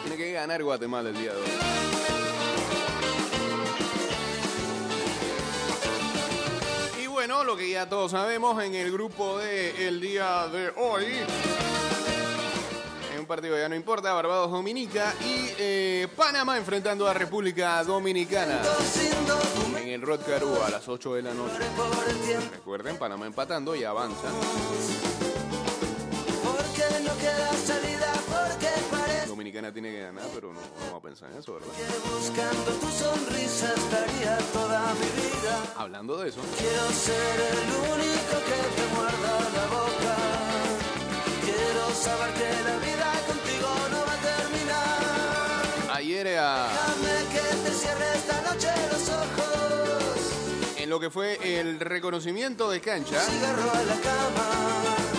Tiene 0.05 0.17
que 0.17 0.33
ganar 0.33 0.62
Guatemala 0.62 1.11
el 1.11 1.19
día 1.19 1.35
de 1.35 1.41
hoy. 1.43 2.01
Lo 7.41 7.57
que 7.57 7.71
ya 7.71 7.89
todos 7.89 8.11
sabemos 8.11 8.62
en 8.62 8.75
el 8.75 8.93
grupo 8.93 9.39
de 9.39 9.89
el 9.89 10.01
día 10.01 10.47
de 10.49 10.69
hoy. 10.77 11.07
En 13.12 13.21
un 13.21 13.27
partido 13.27 13.57
ya 13.57 13.69
no 13.71 13.75
importa, 13.75 14.12
Barbados 14.12 14.51
Dominica 14.51 15.15
y 15.25 15.51
eh, 15.59 16.09
Panamá 16.15 16.59
enfrentando 16.59 17.09
a 17.09 17.15
República 17.15 17.83
Dominicana 17.85 18.61
en 19.83 19.89
el 19.89 20.03
Rod 20.03 20.21
Caru 20.21 20.62
a 20.62 20.71
las 20.71 20.87
8 20.87 21.15
de 21.15 21.23
la 21.23 21.35
noche. 21.35 21.59
Recuerden, 22.53 22.99
Panamá 22.99 23.27
empatando 23.27 23.75
y 23.75 23.83
avanza. 23.83 24.29
Dominicana 29.52 29.73
tiene 29.75 29.90
que 29.92 30.00
ganar, 30.00 30.25
pero 30.35 30.50
no 30.50 30.61
vamos 30.80 30.94
a 30.94 31.00
pensar 31.02 31.30
en 31.30 31.37
eso, 31.37 31.52
¿verdad? 31.52 31.68
Buscando 32.11 32.73
tu 32.73 32.88
sonrisa 32.88 33.75
estaría 33.75 34.38
toda 34.50 34.94
mi 34.94 35.06
vida. 35.21 35.75
Hablando 35.76 36.16
de 36.16 36.30
eso. 36.30 36.40
Quiero 36.56 36.88
ser 36.92 37.40
el 37.52 37.59
único 37.92 38.35
que 38.49 38.61
te 38.77 38.85
muerda 38.94 39.33
la 39.53 39.66
boca. 39.77 40.16
Quiero 41.44 41.90
saber 41.92 42.33
que 42.33 42.48
la 42.64 42.79
vida 42.79 43.12
contigo 43.27 43.68
no 43.90 43.98
va 44.07 44.14
a 44.14 44.20
terminar. 44.40 45.96
Ayer 45.98 46.27
era. 46.29 46.68
Déjame 46.68 47.14
que 47.33 47.68
te 47.68 47.74
cierre 47.74 48.07
esta 48.14 48.40
noche 48.40 48.68
los 48.90 49.09
ojos. 49.11 50.79
En 50.79 50.88
lo 50.88 50.98
que 50.98 51.11
fue 51.11 51.61
el 51.61 51.79
reconocimiento 51.79 52.70
de 52.70 52.81
cancha. 52.81 53.20
Cigarro 53.20 53.70
a 53.70 53.83
la 53.83 54.00
cama. 54.00 55.12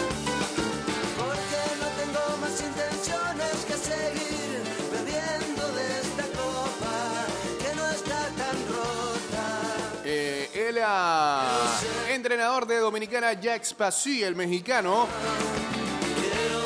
Entrenador 12.24 12.66
de 12.66 12.78
Dominicana, 12.78 13.34
Jack 13.34 13.66
Spassi, 13.66 14.24
el 14.24 14.34
mexicano. 14.34 15.10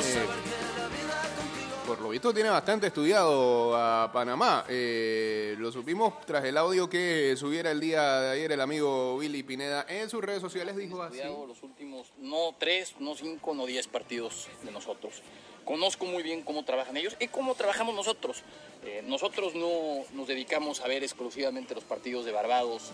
Eh, 0.04 0.26
por 1.88 2.00
lo 2.00 2.10
visto 2.10 2.32
tiene 2.32 2.52
bastante 2.52 2.86
estudiado 2.86 3.76
a 3.76 4.12
Panamá. 4.14 4.66
Eh, 4.70 5.56
lo 5.58 5.72
supimos 5.72 6.22
tras 6.28 6.46
el 6.46 6.58
audio 6.58 6.88
que 6.88 7.36
subiera 7.36 7.72
el 7.72 7.80
día 7.80 8.22
de 8.22 8.30
ayer 8.34 8.52
el 8.52 8.62
amigo 8.62 9.18
Billy 9.18 9.42
Pineda 9.42 9.84
en 9.90 10.12
sus 10.12 10.24
redes 10.24 10.42
sociales. 10.42 10.76
Dijo 10.76 11.02
así. 11.02 11.18
los 11.24 11.64
últimos, 11.64 12.14
no 12.20 12.54
tres, 12.60 12.94
no 13.00 13.16
cinco, 13.16 13.56
no 13.56 13.66
diez 13.66 13.88
partidos 13.88 14.50
de 14.62 14.70
nosotros. 14.70 15.24
Conozco 15.66 16.06
muy 16.06 16.22
bien 16.22 16.44
cómo 16.44 16.66
trabajan 16.66 16.98
ellos 16.98 17.18
y 17.20 17.30
cómo 17.30 17.56
trabajamos 17.56 17.96
nosotros. 17.96 18.44
Eh, 18.86 19.04
nosotros 19.08 19.56
no 19.56 20.04
nos 20.14 20.28
dedicamos 20.28 20.82
a 20.82 20.88
ver 20.88 21.04
exclusivamente 21.04 21.74
los 21.74 21.84
partidos 21.84 22.26
de 22.26 22.32
Barbados, 22.32 22.92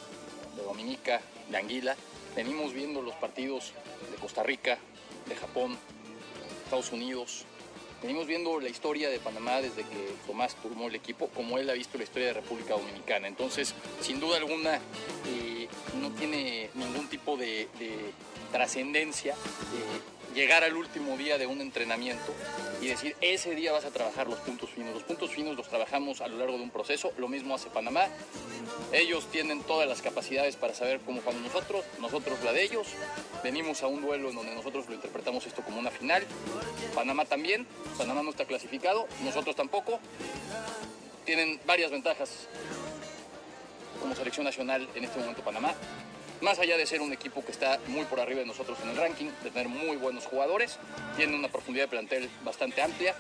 de 0.56 0.63
Dominica, 0.63 1.19
de 1.49 1.58
Anguila. 1.58 1.97
Venimos 2.36 2.74
viendo 2.74 3.02
los 3.02 3.13
partidos 3.15 3.74
de 4.12 4.17
Costa 4.17 4.41
Rica, 4.43 4.80
de 5.28 5.36
Japón, 5.36 5.78
Estados 6.63 6.91
Unidos. 6.91 7.46
Venimos 8.02 8.26
viendo 8.26 8.60
la 8.60 8.69
historia 8.69 9.10
de 9.10 9.19
Panamá 9.19 9.62
desde 9.62 9.84
que 9.84 10.13
Tomás 10.26 10.56
formó 10.56 10.88
el 10.88 10.96
equipo, 10.96 11.30
como 11.30 11.58
él 11.58 11.69
ha 11.69 11.74
visto 11.74 11.98
la 11.98 12.04
historia 12.04 12.28
de 12.30 12.34
República 12.34 12.74
Dominicana. 12.74 13.28
Entonces, 13.28 13.76
sin 14.02 14.19
duda 14.19 14.38
alguna, 14.38 14.76
eh, 15.28 15.67
no 16.02 16.10
tiene 16.12 16.69
ningún 16.74 17.08
tipo 17.08 17.38
de, 17.38 17.67
trascendencia. 18.52 19.34
Eh, 19.34 20.12
llegar 20.34 20.63
al 20.63 20.76
último 20.76 21.17
día 21.17 21.38
de 21.38 21.48
un 21.48 21.62
entrenamiento 21.62 22.34
y 22.82 22.88
decir, 22.88 23.15
ese 23.22 23.56
día 23.56 23.72
vas 23.72 23.86
a 23.86 23.91
trabajar 23.91 24.28
los 24.28 24.39
puntos 24.39 24.69
finos. 24.69 24.93
Los 24.93 25.04
puntos 25.04 25.32
finos 25.32 25.56
los 25.56 25.69
trabajamos 25.69 26.22
a 26.22 26.28
lo 26.28 26.38
largo 26.38 26.58
de 26.58 26.63
un 26.63 26.69
proceso, 26.69 27.13
lo 27.17 27.28
mismo 27.28 27.56
hace 27.56 27.69
Panamá. 27.69 28.08
Ellos 28.91 29.28
tienen 29.32 29.62
todas 29.63 29.88
las 29.88 30.02
capacidades 30.02 30.56
para 30.56 30.74
saber 30.74 31.00
cómo 31.06 31.22
cuando 31.22 31.41
nosotros, 31.41 31.86
nosotros 32.00 32.38
la 32.43 32.52
de 32.52 32.63
ellos. 32.63 32.88
Venimos 33.43 33.84
a 33.84 33.88
un 33.88 34.02
duelo 34.02 34.30
en 34.30 34.36
donde 34.36 34.56
nosotros 34.56 34.88
lo 34.88 34.96
interpretamos 34.96 35.46
esto 35.46 35.62
como 35.62 35.80
una 35.80 35.91
final. 35.91 36.26
Panamá 36.96 37.26
también, 37.26 37.65
Panamá 37.98 38.24
no 38.24 38.32
está 38.32 38.46
clasificado, 38.46 39.08
nosotros 39.24 39.56
tampoco. 39.56 40.00
Tienen 41.26 41.60
varias 41.65 41.91
ventajas 41.91 42.48
como 44.02 44.15
selección 44.15 44.46
nacional 44.46 44.89
en 44.96 45.04
este 45.06 45.17
momento 45.19 45.41
Panamá 45.41 45.74
más 46.43 46.60
allá 46.60 46.77
de 46.77 46.86
ser 46.86 47.01
un 47.01 47.13
equipo 47.13 47.43
que 47.43 47.51
está 47.51 47.79
muy 47.88 48.06
por 48.06 48.19
arriba 48.19 48.41
de 48.41 48.45
nosotros 48.45 48.77
en 48.84 48.89
el 48.89 48.97
ranking, 48.97 49.29
de 49.43 49.49
tener 49.49 49.69
muy 49.69 49.95
buenos 49.95 50.25
jugadores, 50.25 50.77
tiene 51.15 51.36
una 51.36 51.47
profundidad 51.47 51.86
de 51.86 51.89
plantel 51.89 52.29
bastante 52.43 52.82
amplia. 52.82 53.15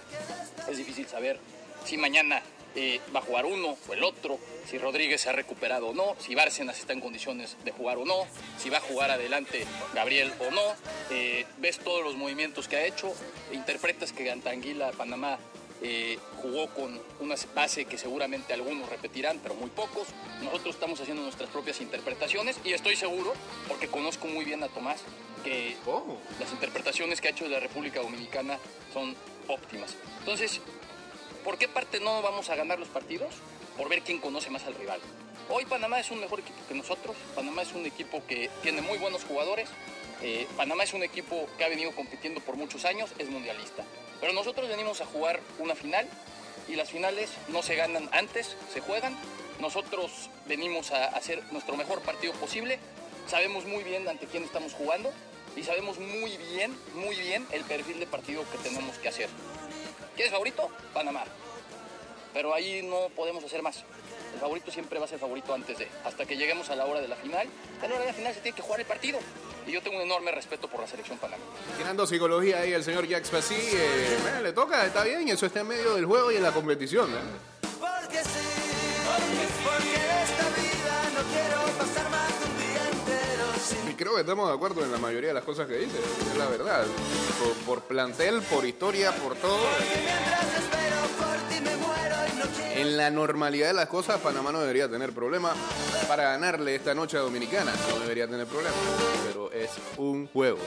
Es 0.69 0.77
difícil 0.77 1.07
saber 1.07 1.39
si 1.85 1.97
mañana 1.97 2.41
eh, 2.75 2.99
va 3.15 3.19
a 3.19 3.23
jugar 3.23 3.45
uno 3.45 3.77
o 3.87 3.93
el 3.93 4.03
otro, 4.03 4.39
si 4.69 4.77
Rodríguez 4.77 5.21
se 5.21 5.29
ha 5.29 5.31
recuperado 5.31 5.87
o 5.87 5.93
no, 5.93 6.15
si 6.19 6.35
Bárcenas 6.35 6.79
está 6.79 6.93
en 6.93 6.99
condiciones 6.99 7.55
de 7.63 7.71
jugar 7.71 7.97
o 7.97 8.05
no, 8.05 8.27
si 8.57 8.69
va 8.69 8.79
a 8.79 8.81
jugar 8.81 9.09
adelante 9.09 9.65
Gabriel 9.93 10.33
o 10.39 10.51
no. 10.51 10.61
Eh, 11.09 11.45
ves 11.59 11.79
todos 11.79 12.03
los 12.03 12.15
movimientos 12.15 12.67
que 12.67 12.75
ha 12.75 12.85
hecho, 12.85 13.13
interpretas 13.53 14.11
que 14.11 14.25
Gantanguila, 14.25 14.91
Panamá, 14.91 15.39
eh, 15.85 16.17
jugó 16.41 16.67
con 16.67 16.97
una 17.19 17.35
base 17.53 17.83
que 17.83 17.97
seguramente 17.97 18.53
algunos 18.53 18.87
repetirán, 18.89 19.39
pero 19.43 19.53
muy 19.53 19.69
pocos. 19.69 20.07
Nosotros 20.41 20.75
estamos 20.75 20.99
haciendo 21.01 21.23
nuestras 21.23 21.49
propias 21.49 21.81
interpretaciones 21.81 22.57
y 22.63 22.71
estoy 22.71 22.95
seguro, 22.95 23.33
porque 23.67 23.89
conozco 23.89 24.27
muy 24.27 24.45
bien 24.45 24.63
a 24.63 24.69
Tomás, 24.69 25.01
que 25.43 25.75
las 26.39 26.51
interpretaciones 26.53 27.19
que 27.19 27.27
ha 27.27 27.31
hecho 27.31 27.43
de 27.43 27.49
la 27.49 27.59
República 27.59 27.99
Dominicana 27.99 28.57
son 28.93 29.13
óptimas. 29.49 29.95
Entonces, 30.19 30.61
¿por 31.43 31.57
qué 31.57 31.67
parte 31.67 31.99
no 31.99 32.21
vamos 32.21 32.49
a 32.49 32.55
ganar 32.55 32.79
los 32.79 32.87
partidos? 32.87 33.33
Por 33.77 33.89
ver 33.89 34.03
quién 34.03 34.19
conoce 34.19 34.49
más 34.49 34.63
al 34.65 34.75
rival. 34.75 35.01
Hoy 35.49 35.65
Panamá 35.65 35.99
es 35.99 36.09
un 36.11 36.21
mejor 36.21 36.39
equipo 36.39 36.59
que 36.69 36.75
nosotros, 36.75 37.17
Panamá 37.35 37.63
es 37.63 37.73
un 37.73 37.85
equipo 37.85 38.23
que 38.25 38.49
tiene 38.61 38.81
muy 38.81 38.97
buenos 38.97 39.25
jugadores, 39.25 39.67
eh, 40.21 40.47
Panamá 40.55 40.85
es 40.85 40.93
un 40.93 41.03
equipo 41.03 41.49
que 41.57 41.65
ha 41.65 41.67
venido 41.67 41.91
compitiendo 41.91 42.39
por 42.39 42.55
muchos 42.55 42.85
años, 42.85 43.11
es 43.19 43.29
mundialista. 43.29 43.83
Pero 44.23 44.35
nosotros 44.35 44.69
venimos 44.69 45.01
a 45.01 45.05
jugar 45.05 45.41
una 45.59 45.75
final 45.75 46.07
y 46.69 46.77
las 46.77 46.89
finales 46.89 47.29
no 47.49 47.61
se 47.61 47.75
ganan 47.75 48.07
antes, 48.13 48.55
se 48.73 48.79
juegan. 48.79 49.17
Nosotros 49.59 50.29
venimos 50.47 50.91
a 50.93 51.07
hacer 51.07 51.43
nuestro 51.51 51.75
mejor 51.75 51.99
partido 52.03 52.31
posible. 52.35 52.79
Sabemos 53.27 53.65
muy 53.65 53.83
bien 53.83 54.07
ante 54.07 54.25
quién 54.27 54.45
estamos 54.45 54.71
jugando 54.71 55.11
y 55.57 55.63
sabemos 55.63 55.99
muy 55.99 56.37
bien, 56.37 56.73
muy 56.95 57.17
bien 57.17 57.45
el 57.51 57.65
perfil 57.65 57.99
de 57.99 58.07
partido 58.07 58.49
que 58.49 58.59
tenemos 58.59 58.97
que 58.97 59.09
hacer. 59.09 59.27
¿Quién 60.15 60.27
es 60.27 60.31
favorito? 60.31 60.69
Panamá. 60.93 61.25
pero 62.33 62.53
ahí 62.53 62.81
no 62.81 63.09
podemos 63.17 63.43
hacer 63.43 63.61
más. 63.61 63.83
El 64.35 64.39
favorito 64.39 64.71
siempre 64.71 64.99
va 64.99 65.05
a 65.05 65.09
ser 65.09 65.19
favorito 65.19 65.53
antes 65.53 65.77
de, 65.77 65.89
hasta 66.05 66.25
que 66.25 66.37
lleguemos 66.37 66.69
a 66.69 66.77
la 66.77 66.85
hora 66.85 67.01
de 67.01 67.09
la 67.09 67.17
final. 67.17 67.49
A 67.81 67.87
la 67.89 67.95
hora 67.95 68.05
de 68.05 68.11
la 68.11 68.13
final 68.13 68.33
se 68.33 68.39
tiene 68.39 68.55
que 68.55 68.61
jugar 68.61 68.79
el 68.79 68.85
partido. 68.85 69.19
Y 69.65 69.71
yo 69.71 69.81
tengo 69.81 69.97
un 69.97 70.03
enorme 70.03 70.31
respeto 70.31 70.67
por 70.67 70.81
la 70.81 70.87
selección 70.87 71.17
panameña. 71.17 71.49
Tirando 71.77 72.05
psicología 72.05 72.59
ahí 72.59 72.73
el 72.73 72.83
señor 72.83 73.07
Jax 73.09 73.29
Fassi, 73.29 73.55
eh, 73.55 74.41
le 74.41 74.51
toca, 74.53 74.85
está 74.85 75.03
bien, 75.03 75.27
eso 75.29 75.45
está 75.45 75.61
en 75.61 75.67
medio 75.67 75.95
del 75.95 76.05
juego 76.05 76.31
y 76.31 76.35
en 76.35 76.43
la 76.43 76.51
competición. 76.51 77.09
¿eh? 77.11 77.15
Porque 77.79 78.17
sí, 78.23 78.49
porque 79.63 79.95
esta 80.23 80.49
vida 80.49 81.11
no 81.15 81.21
quiero 81.31 81.77
pasar 81.77 82.09
más 82.09 82.39
de 82.39 82.45
un 82.45 82.57
día 82.57 82.89
entero. 82.91 83.91
Y 83.91 83.93
creo 83.95 84.15
que 84.15 84.21
estamos 84.21 84.49
de 84.49 84.55
acuerdo 84.55 84.83
en 84.83 84.91
la 84.91 84.97
mayoría 84.97 85.29
de 85.29 85.35
las 85.35 85.43
cosas 85.43 85.67
que 85.67 85.77
dice, 85.77 85.97
es 86.31 86.37
la 86.37 86.47
verdad. 86.47 86.85
Por, 87.39 87.53
por 87.65 87.83
plantel, 87.87 88.41
por 88.41 88.65
historia, 88.65 89.11
por 89.13 89.35
todo. 89.35 89.59
En 92.75 92.97
la 92.97 93.11
normalidad 93.11 93.67
de 93.67 93.73
las 93.73 93.87
cosas, 93.87 94.19
Panamá 94.19 94.51
no 94.51 94.59
debería 94.59 94.89
tener 94.89 95.13
problema 95.13 95.53
para 96.07 96.23
ganarle 96.23 96.73
esta 96.73 96.95
noche 96.95 97.17
a 97.17 97.19
Dominicana. 97.19 97.71
No 97.89 97.99
debería 97.99 98.27
tener 98.27 98.47
problema. 98.47 98.75
Pero 99.27 99.51
es 99.51 99.69
un 99.97 100.27
juego. 100.27 100.57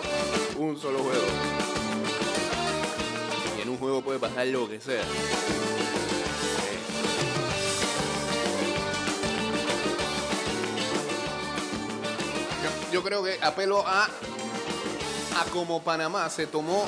Un 0.57 0.79
solo 0.79 1.01
juego. 1.01 1.25
Y 3.59 3.63
en 3.63 3.69
un 3.71 3.79
juego 3.79 4.03
puede 4.03 4.21
pasar 4.21 4.47
lo 4.47 4.69
que 4.69 4.81
sea. 4.81 5.03
Yo, 12.93 13.03
creo 13.03 13.25
que 13.25 13.37
apelo 13.43 13.85
a, 13.85 14.05
a 14.05 15.45
como 15.53 15.83
Panamá 15.83 16.31
se 16.31 16.47
tomó 16.47 16.87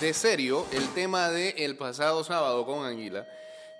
de 0.00 0.12
serio 0.12 0.66
el 0.72 0.88
tema 0.88 1.30
del 1.30 1.76
pasado 1.76 2.24
sábado 2.24 2.66
con 2.66 2.84
Anguila 2.84 3.24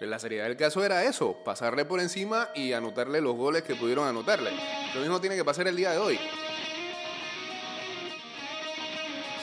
la 0.09 0.19
seriedad 0.19 0.45
del 0.45 0.57
caso 0.57 0.83
era 0.83 1.05
eso, 1.05 1.37
pasarle 1.45 1.85
por 1.85 2.01
encima 2.01 2.49
y 2.55 2.73
anotarle 2.73 3.21
los 3.21 3.37
goles 3.37 3.63
que 3.63 3.75
pudieron 3.75 4.09
anotarle. 4.09 4.51
Lo 4.95 5.01
mismo 5.01 5.21
tiene 5.21 5.37
que 5.37 5.45
pasar 5.45 5.69
el 5.69 5.77
día 5.77 5.91
de 5.93 5.99
hoy. 5.99 6.19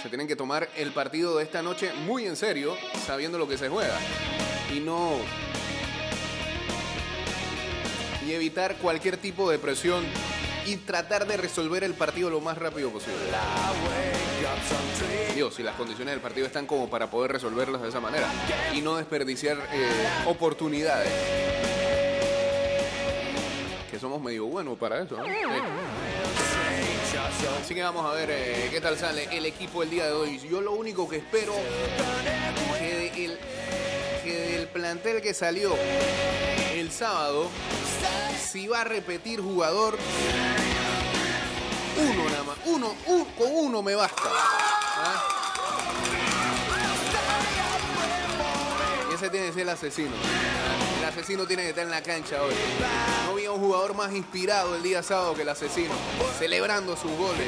Se 0.01 0.09
tienen 0.09 0.27
que 0.27 0.35
tomar 0.35 0.67
el 0.75 0.91
partido 0.93 1.37
de 1.37 1.43
esta 1.43 1.61
noche 1.61 1.91
muy 2.05 2.25
en 2.25 2.35
serio, 2.35 2.75
sabiendo 3.05 3.37
lo 3.37 3.47
que 3.47 3.57
se 3.57 3.69
juega. 3.69 3.97
Y 4.73 4.79
no... 4.79 5.17
Y 8.25 8.33
evitar 8.33 8.75
cualquier 8.77 9.17
tipo 9.17 9.49
de 9.49 9.59
presión 9.59 10.03
y 10.67 10.75
tratar 10.75 11.25
de 11.25 11.37
resolver 11.37 11.83
el 11.85 11.93
partido 11.93 12.29
lo 12.29 12.41
más 12.41 12.57
rápido 12.57 12.89
posible. 12.91 13.17
Dios, 15.33 15.55
si 15.55 15.63
las 15.63 15.75
condiciones 15.75 16.13
del 16.13 16.21
partido 16.21 16.45
están 16.45 16.65
como 16.67 16.89
para 16.89 17.09
poder 17.09 17.31
resolverlas 17.31 17.81
de 17.81 17.87
esa 17.87 18.01
manera 18.01 18.27
y 18.75 18.81
no 18.81 18.97
desperdiciar 18.97 19.57
eh, 19.71 19.89
oportunidades. 20.25 21.09
Que 23.89 23.97
somos 23.97 24.21
medio 24.21 24.45
buenos 24.45 24.77
para 24.77 25.01
eso, 25.01 25.17
Así 27.61 27.73
que 27.73 27.81
vamos 27.81 28.05
a 28.05 28.13
ver 28.13 28.29
eh, 28.31 28.67
qué 28.69 28.81
tal 28.81 28.97
sale 28.97 29.27
el 29.31 29.45
equipo 29.45 29.83
el 29.83 29.89
día 29.89 30.05
de 30.07 30.11
hoy. 30.11 30.39
Yo 30.49 30.61
lo 30.61 30.73
único 30.73 31.07
que 31.07 31.17
espero 31.17 31.53
que, 32.77 33.37
del 34.33 34.67
plantel 34.67 35.21
que 35.21 35.33
salió 35.33 35.75
el 36.73 36.91
sábado 36.91 37.49
si 38.47 38.67
va 38.67 38.81
a 38.81 38.83
repetir 38.85 39.41
jugador, 39.41 39.97
uno 41.97 42.29
nada 42.29 42.43
más. 42.43 42.57
Uno, 42.65 42.95
con 43.37 43.51
uno 43.51 43.83
me 43.83 43.93
basta. 43.93 44.23
¿Ah? 44.25 45.23
Y 49.11 49.15
ese 49.15 49.29
tiene 49.29 49.47
que 49.47 49.53
ser 49.53 49.61
el 49.63 49.69
asesino. 49.69 50.15
El 50.99 51.05
asesino 51.05 51.45
tiene 51.45 51.63
que 51.63 51.69
estar 51.69 51.83
en 51.83 51.91
la 51.91 52.01
cancha 52.01 52.41
hoy. 52.41 52.53
No 53.25 53.31
había 53.33 53.51
un 53.51 53.59
jugador 53.59 53.95
más 53.95 54.13
inspirado 54.13 54.75
el 54.75 54.83
día 54.83 55.03
sábado 55.03 55.35
que 55.35 55.41
el 55.41 55.49
asesino. 55.49 55.93
Celebrando 56.39 56.95
sus 56.95 57.11
goles. 57.11 57.47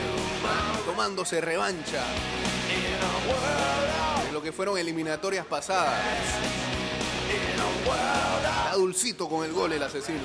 Tomándose 0.85 1.41
revancha. 1.41 2.03
Que 4.41 4.51
fueron 4.53 4.77
eliminatorias 4.77 5.45
pasadas. 5.45 5.99
Está 8.37 8.75
dulcito 8.75 9.27
con 9.27 9.43
el 9.45 9.51
gol 9.51 9.73
el 9.73 9.83
asesino. 9.83 10.23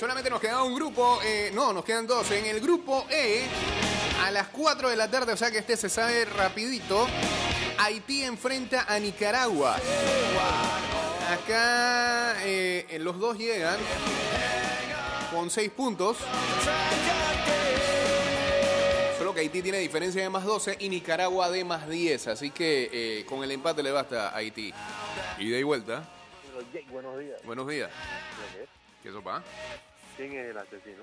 Solamente 0.00 0.30
nos 0.30 0.40
queda 0.40 0.62
un 0.62 0.74
grupo, 0.74 1.20
eh, 1.22 1.50
no, 1.52 1.74
nos 1.74 1.84
quedan 1.84 2.06
dos. 2.06 2.30
En 2.30 2.46
el 2.46 2.58
grupo 2.58 3.04
E, 3.10 3.44
a 4.20 4.30
las 4.30 4.48
4 4.48 4.88
de 4.90 4.96
la 4.96 5.10
tarde, 5.10 5.32
o 5.32 5.36
sea 5.36 5.50
que 5.50 5.58
este 5.58 5.76
se 5.76 5.88
sabe 5.88 6.24
rapidito. 6.24 7.06
Haití 7.78 8.22
enfrenta 8.22 8.84
a 8.88 8.98
Nicaragua. 8.98 9.76
Acá 11.30 12.34
eh, 12.44 12.98
los 13.00 13.18
dos 13.18 13.38
llegan 13.38 13.78
con 15.30 15.48
seis 15.48 15.70
puntos. 15.70 16.18
Solo 19.16 19.32
que 19.32 19.40
Haití 19.40 19.62
tiene 19.62 19.78
diferencia 19.78 20.22
de 20.22 20.28
más 20.28 20.44
12 20.44 20.76
y 20.80 20.88
Nicaragua 20.88 21.50
de 21.50 21.64
más 21.64 21.88
10. 21.88 22.28
Así 22.28 22.50
que 22.50 22.90
eh, 22.92 23.24
con 23.26 23.42
el 23.42 23.50
empate 23.50 23.82
le 23.82 23.92
basta 23.92 24.30
a 24.30 24.36
Haití. 24.36 24.74
Ida 25.38 25.58
y 25.58 25.62
vuelta. 25.62 26.04
Buenos 26.90 27.18
días. 27.18 27.42
Buenos 27.44 27.68
días. 27.68 27.90
¿Qué 29.02 29.10
sopa? 29.10 29.42
¿Quién 30.16 30.32
es 30.32 30.50
el 30.50 30.58
asesino? 30.58 31.02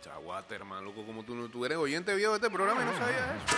Chaguate, 0.00 0.54
hermano, 0.54 0.82
loco, 0.82 1.04
como 1.04 1.24
tú, 1.24 1.48
tú 1.48 1.64
eres 1.64 1.78
oyente 1.78 2.14
viejo 2.14 2.32
de 2.32 2.36
este 2.38 2.50
programa 2.50 2.82
y 2.82 2.84
no 2.84 2.92
sabías 2.92 3.20
eso. 3.44 3.56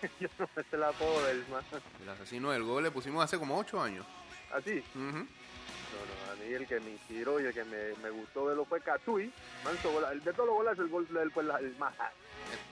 Yo 0.20 0.28
no 0.38 0.48
me 0.54 0.62
sé 0.62 0.76
el 0.76 0.84
apodo 0.84 1.26
del 1.26 1.44
man. 1.48 1.62
El 2.00 2.08
asesino 2.08 2.52
del 2.52 2.62
gol 2.62 2.84
le 2.84 2.90
pusimos 2.90 3.24
hace 3.24 3.38
como 3.38 3.58
8 3.58 3.82
años. 3.82 4.06
¿Ah, 4.52 4.60
sí? 4.64 4.82
No, 4.94 5.02
no, 5.02 6.32
a 6.32 6.36
mí 6.36 6.54
el 6.54 6.66
que 6.66 6.78
me 6.80 6.90
inspiró 6.90 7.40
y 7.40 7.46
el 7.46 7.52
que 7.52 7.64
me, 7.64 7.94
me 8.02 8.10
gustó 8.10 8.48
de 8.48 8.54
lo 8.54 8.64
fue 8.64 8.80
Catui. 8.80 9.32
Manso, 9.64 10.10
el 10.10 10.22
de 10.22 10.32
todos 10.32 10.46
los 10.46 10.56
goles 10.56 10.78
el 10.78 10.88
gol 10.88 11.08
del 11.12 11.30
pues, 11.32 11.46
el 11.60 11.76
más. 11.76 11.94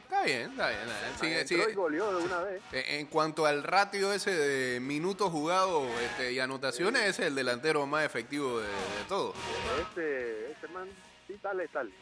Está 0.04 0.22
bien, 0.22 0.50
está 0.52 0.68
bien. 0.68 0.80
Sigue, 1.20 1.46
sigue. 1.46 1.72
Y 1.72 1.74
goleó 1.74 2.16
de 2.16 2.24
una 2.24 2.40
vez. 2.42 2.62
En 2.72 3.06
cuanto 3.06 3.44
al 3.44 3.64
ratio 3.64 4.12
ese 4.12 4.30
de 4.30 4.80
minutos 4.80 5.30
jugados 5.30 5.88
este, 6.00 6.32
y 6.32 6.38
anotaciones, 6.38 7.02
ese 7.02 7.22
es 7.22 7.28
el 7.28 7.34
delantero 7.34 7.86
más 7.86 8.04
efectivo 8.04 8.60
de, 8.60 8.68
de 8.68 9.04
todos. 9.08 9.34
Este, 9.80 10.52
este 10.52 10.68
man 10.68 10.88
sí 11.26 11.34
es 11.34 11.40
tal. 11.40 11.92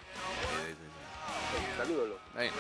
Salúdalo. 1.77 2.19
Ahí. 2.35 2.51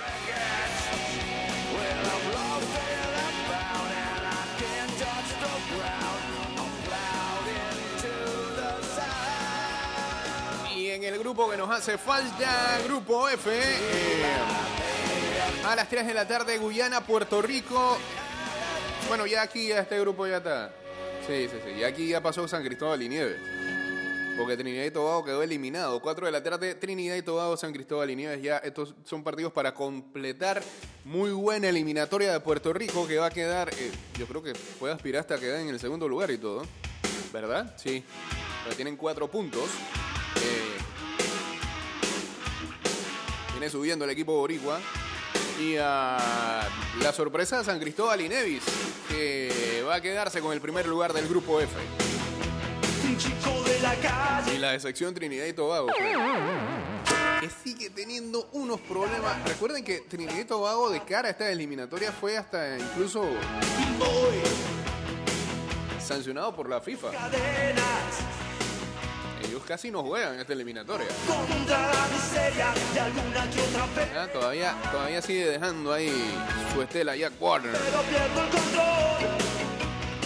Y 10.74 10.90
en 10.90 11.05
el 11.05 11.18
grupo 11.18 11.50
que 11.50 11.57
nos 11.57 11.70
hace 11.70 11.98
falta, 11.98 12.79
grupo 12.85 13.29
F, 13.29 13.50
eh, 13.53 14.24
a 15.64 15.77
las 15.77 15.88
3 15.88 16.07
de 16.07 16.14
la 16.14 16.27
tarde, 16.27 16.59
Guyana, 16.59 17.00
Puerto 17.00 17.40
Rico. 17.40 17.96
Bueno, 19.09 19.27
ya 19.27 19.42
aquí, 19.42 19.68
ya 19.68 19.81
este 19.81 20.00
grupo 20.00 20.27
ya 20.27 20.38
está. 20.38 20.72
Sí, 21.27 21.48
sí, 21.48 21.57
sí. 21.64 21.70
Y 21.79 21.85
aquí 21.85 22.09
ya 22.09 22.20
pasó 22.20 22.46
San 22.48 22.64
Cristóbal 22.64 23.03
y 23.03 23.09
Nieves. 23.09 23.63
Porque 24.37 24.57
Trinidad 24.57 24.85
y 24.85 24.90
Tobago 24.90 25.25
quedó 25.25 25.42
eliminado. 25.42 26.01
4 26.01 26.27
de 26.27 26.33
la 26.33 26.42
tarde, 26.42 26.75
Trinidad 26.75 27.14
y 27.14 27.23
Tobago, 27.23 27.57
San 27.57 27.73
Cristóbal 27.73 28.11
y 28.11 28.16
Nieves. 28.16 28.42
Ya 28.42 28.59
estos 28.59 28.94
son 29.05 29.23
partidos 29.23 29.53
para 29.53 29.75
completar 29.75 30.62
muy 31.05 31.31
buena 31.31 31.68
eliminatoria 31.68 32.33
de 32.33 32.40
Puerto 32.40 32.73
Rico 32.73 33.07
que 33.07 33.18
va 33.18 33.27
a 33.27 33.31
quedar, 33.31 33.70
eh, 33.70 33.92
yo 34.18 34.27
creo 34.27 34.42
que 34.42 34.53
puede 34.79 34.92
aspirar 34.92 35.20
hasta 35.20 35.38
quedar 35.38 35.61
en 35.61 35.68
el 35.68 35.79
segundo 35.79 36.09
lugar 36.09 36.31
y 36.31 36.38
todo. 36.38 36.62
¿Verdad? 37.33 37.75
Sí. 37.77 38.05
Pero 38.64 38.77
tienen 38.77 38.97
4 38.97 39.31
puntos. 39.31 39.70
Eh, 40.37 40.79
viene 43.53 43.70
subiendo 43.70 44.05
el 44.05 44.11
equipo 44.11 44.35
Boricua. 44.35 44.81
Y 45.61 45.77
a 45.77 46.68
la 47.01 47.12
sorpresa 47.12 47.59
de 47.59 47.64
San 47.64 47.79
Cristóbal 47.79 48.20
y 48.20 48.29
Nevis, 48.29 48.64
que 49.09 49.85
va 49.87 49.97
a 49.97 50.01
quedarse 50.01 50.40
con 50.40 50.53
el 50.53 50.61
primer 50.61 50.87
lugar 50.87 51.12
del 51.12 51.29
grupo 51.29 51.61
F. 51.61 51.70
Y 54.54 54.59
la 54.59 54.72
de 54.72 54.80
sección 54.80 55.14
Trinidad 55.14 55.46
y 55.46 55.52
Tobago. 55.52 55.88
Que 57.40 57.50
sigue 57.50 57.90
teniendo 57.90 58.48
unos 58.52 58.80
problemas. 58.80 59.42
Recuerden 59.46 59.85
que 59.85 60.00
Trinidad 60.00 60.38
y 60.38 60.44
Tobago 60.44 60.90
de 60.90 61.02
cara 61.04 61.28
a 61.28 61.30
esta 61.33 61.50
eliminatoria 61.50 62.12
fue 62.12 62.37
hasta 62.37 62.78
incluso 62.78 63.24
sancionado 66.00 66.54
por 66.54 66.68
la 66.68 66.80
FIFA. 66.80 67.09
Ellos 69.46 69.62
casi 69.66 69.90
no 69.90 70.02
juegan 70.02 70.38
esta 70.38 70.52
eliminatoria. 70.52 71.07
Ah, 74.16 74.26
todavía, 74.33 74.74
todavía 74.90 75.22
sigue 75.22 75.46
dejando 75.46 75.92
ahí 75.92 76.35
su 76.72 76.83
estela 76.83 77.16
Jack 77.16 77.35
Warner. 77.40 77.76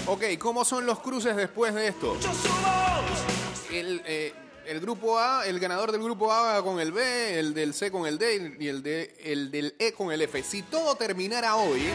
Ok, 0.06 0.24
¿cómo 0.38 0.64
son 0.64 0.86
los 0.86 1.00
cruces 1.00 1.36
después 1.36 1.74
de 1.74 1.88
esto? 1.88 2.16
El, 3.70 4.02
eh, 4.06 4.32
el 4.66 4.80
grupo 4.80 5.18
A, 5.18 5.46
el 5.46 5.58
ganador 5.58 5.92
del 5.92 6.02
grupo 6.02 6.32
A 6.32 6.62
con 6.62 6.78
el 6.80 6.92
B, 6.92 7.38
el 7.38 7.54
del 7.54 7.72
C 7.72 7.90
con 7.90 8.06
el 8.06 8.18
D 8.18 8.56
y 8.58 8.68
el, 8.68 8.82
de, 8.82 9.14
el 9.24 9.50
del 9.50 9.74
E 9.78 9.92
con 9.92 10.12
el 10.12 10.20
F. 10.22 10.42
Si 10.42 10.62
todo 10.62 10.94
terminara 10.94 11.56
hoy, 11.56 11.88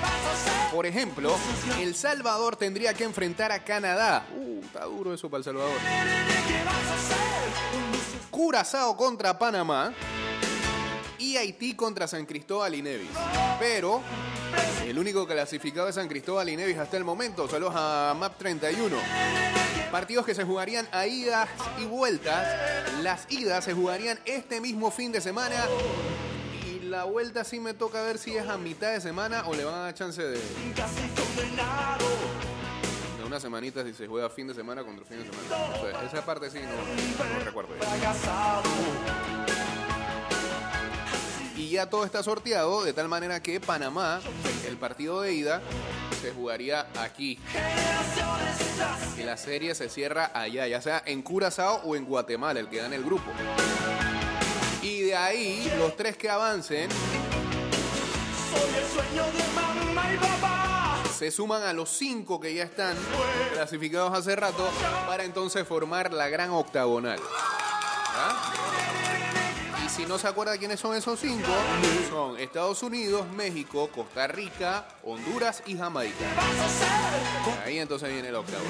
por 0.71 0.85
ejemplo, 0.85 1.35
El 1.79 1.95
Salvador 1.95 2.55
tendría 2.55 2.93
que 2.93 3.03
enfrentar 3.03 3.51
a 3.51 3.63
Canadá. 3.63 4.25
Uh, 4.35 4.61
está 4.63 4.85
duro 4.85 5.13
eso 5.13 5.29
para 5.29 5.39
El 5.39 5.43
Salvador. 5.43 5.77
Curazao 8.31 8.97
contra 8.97 9.37
Panamá 9.37 9.93
Haití 11.37 11.73
contra 11.75 12.07
San 12.07 12.25
Cristóbal 12.25 12.75
y 12.75 12.81
Nevis. 12.81 13.09
Pero 13.59 14.01
el 14.85 14.97
único 14.99 15.25
clasificado 15.25 15.87
es 15.87 15.95
San 15.95 16.07
Cristóbal 16.07 16.49
y 16.49 16.55
Nevis 16.55 16.77
hasta 16.77 16.97
el 16.97 17.03
momento. 17.03 17.47
Saludos 17.47 17.73
a 17.75 18.15
MAP 18.17 18.37
31. 18.37 18.95
Partidos 19.91 20.25
que 20.25 20.33
se 20.33 20.43
jugarían 20.43 20.87
a 20.91 21.05
idas 21.05 21.49
y 21.79 21.85
vueltas. 21.85 22.47
Las 23.01 23.31
idas 23.31 23.63
se 23.63 23.73
jugarían 23.73 24.19
este 24.25 24.59
mismo 24.59 24.91
fin 24.91 25.11
de 25.11 25.21
semana. 25.21 25.55
Y 26.67 26.79
la 26.81 27.03
vuelta 27.05 27.43
sí 27.43 27.59
me 27.59 27.73
toca 27.73 28.01
ver 28.01 28.17
si 28.17 28.35
es 28.35 28.47
a 28.47 28.57
mitad 28.57 28.91
de 28.91 29.01
semana 29.01 29.43
o 29.47 29.53
le 29.53 29.63
van 29.63 29.75
a 29.75 29.79
dar 29.79 29.93
chance 29.93 30.21
de. 30.21 30.39
De 33.17 33.23
una 33.23 33.39
semanita 33.39 33.83
si 33.83 33.93
se 33.93 34.07
juega 34.07 34.29
fin 34.29 34.47
de 34.47 34.53
semana 34.53 34.83
contra 34.83 35.05
fin 35.05 35.19
de 35.19 35.25
semana. 35.25 36.01
esa 36.05 36.25
parte 36.25 36.49
sí 36.49 36.59
no 36.59 37.45
recuerdo. 37.45 37.73
Y 41.63 41.69
ya 41.69 41.89
todo 41.89 42.03
está 42.03 42.21
sorteado 42.21 42.83
de 42.83 42.91
tal 42.91 43.07
manera 43.07 43.41
que 43.41 43.61
Panamá, 43.61 44.19
el 44.67 44.75
partido 44.75 45.21
de 45.21 45.33
ida, 45.33 45.61
se 46.21 46.33
jugaría 46.33 46.87
aquí. 46.99 47.39
Y 49.17 49.23
la 49.23 49.37
serie 49.37 49.73
se 49.73 49.87
cierra 49.87 50.29
allá, 50.33 50.67
ya 50.67 50.81
sea 50.81 51.01
en 51.05 51.21
Curazao 51.21 51.77
o 51.85 51.95
en 51.95 52.03
Guatemala, 52.03 52.59
el 52.59 52.67
que 52.67 52.83
en 52.83 52.91
el 52.91 53.05
grupo. 53.05 53.31
Y 54.81 55.03
de 55.03 55.15
ahí, 55.15 55.71
los 55.77 55.95
tres 55.95 56.17
que 56.17 56.29
avancen 56.29 56.89
se 61.17 61.31
suman 61.31 61.63
a 61.63 61.71
los 61.71 61.89
cinco 61.89 62.41
que 62.41 62.53
ya 62.53 62.63
están 62.63 62.97
clasificados 63.53 64.13
hace 64.13 64.35
rato 64.35 64.69
para 65.07 65.23
entonces 65.23 65.65
formar 65.65 66.11
la 66.11 66.27
gran 66.27 66.49
octagonal. 66.49 67.21
Si 69.95 70.07
no 70.07 70.17
se 70.17 70.27
acuerda 70.27 70.57
quiénes 70.57 70.79
son 70.79 70.95
esos 70.95 71.19
cinco, 71.19 71.51
son 72.09 72.39
Estados 72.39 72.81
Unidos, 72.81 73.27
México, 73.35 73.87
Costa 73.93 74.25
Rica, 74.25 74.87
Honduras 75.03 75.61
y 75.67 75.77
Jamaica. 75.77 76.25
Ahí 77.63 77.77
entonces 77.77 78.11
viene 78.11 78.29
el 78.29 78.35
octavo. 78.35 78.63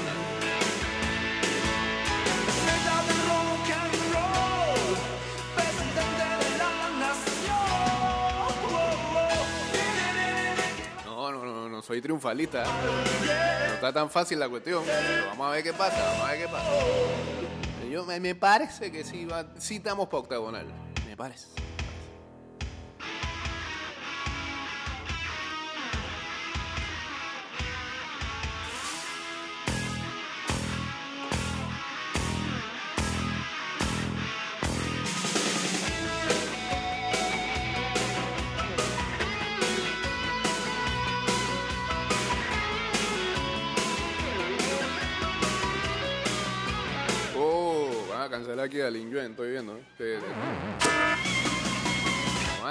No, 11.05 11.31
no, 11.31 11.45
no, 11.45 11.69
no 11.69 11.81
soy 11.81 12.01
triunfalista. 12.01 12.65
No 12.65 13.73
está 13.75 13.93
tan 13.93 14.09
fácil 14.09 14.39
la 14.39 14.49
cuestión. 14.49 14.83
vamos 15.29 15.47
a 15.47 15.51
ver 15.51 15.63
qué 15.63 15.71
pasa, 15.71 16.03
vamos 16.03 16.27
a 16.27 16.31
ver 16.33 16.41
qué 16.41 16.47
pasa. 16.49 16.69
Yo, 17.89 18.03
me, 18.03 18.35
parece 18.35 18.91
que 18.91 19.05
sí, 19.05 19.23
va, 19.23 19.45
estamos 19.57 20.07
para 20.07 20.17
octagonal 20.17 20.82
me 21.13 21.17
parece. 21.17 21.63
cancelar 48.33 48.65
aquí 48.65 48.81
a 48.81 48.89
Lin 48.89 49.15
estoy 49.15 49.51
viendo. 49.51 49.77
¿eh? 49.77 50.92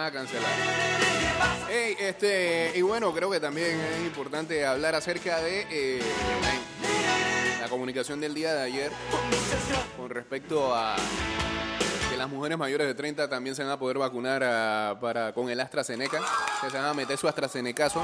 A 0.02 0.10
cancelar. 0.10 0.50
Hey, 1.70 1.94
este, 1.96 2.72
y 2.74 2.82
bueno, 2.82 3.12
creo 3.14 3.30
que 3.30 3.38
también 3.38 3.78
es 3.78 4.04
importante 4.04 4.66
hablar 4.66 4.96
acerca 4.96 5.40
de 5.40 5.64
eh, 5.70 6.02
la 7.60 7.68
comunicación 7.68 8.20
del 8.20 8.34
día 8.34 8.52
de 8.52 8.62
ayer 8.62 8.90
con 9.96 10.10
respecto 10.10 10.74
a 10.74 10.96
que 12.10 12.16
las 12.16 12.28
mujeres 12.28 12.58
mayores 12.58 12.88
de 12.88 12.94
30 12.94 13.28
también 13.28 13.54
se 13.54 13.62
van 13.62 13.70
a 13.70 13.78
poder 13.78 13.98
vacunar 13.98 14.42
ah, 14.44 14.98
para, 15.00 15.32
con 15.32 15.48
el 15.48 15.60
AstraZeneca, 15.60 16.20
que 16.60 16.70
se 16.70 16.76
van 16.76 16.86
a 16.86 16.94
meter 16.94 17.16
su 17.16 17.28
AstraZenecazo. 17.28 18.02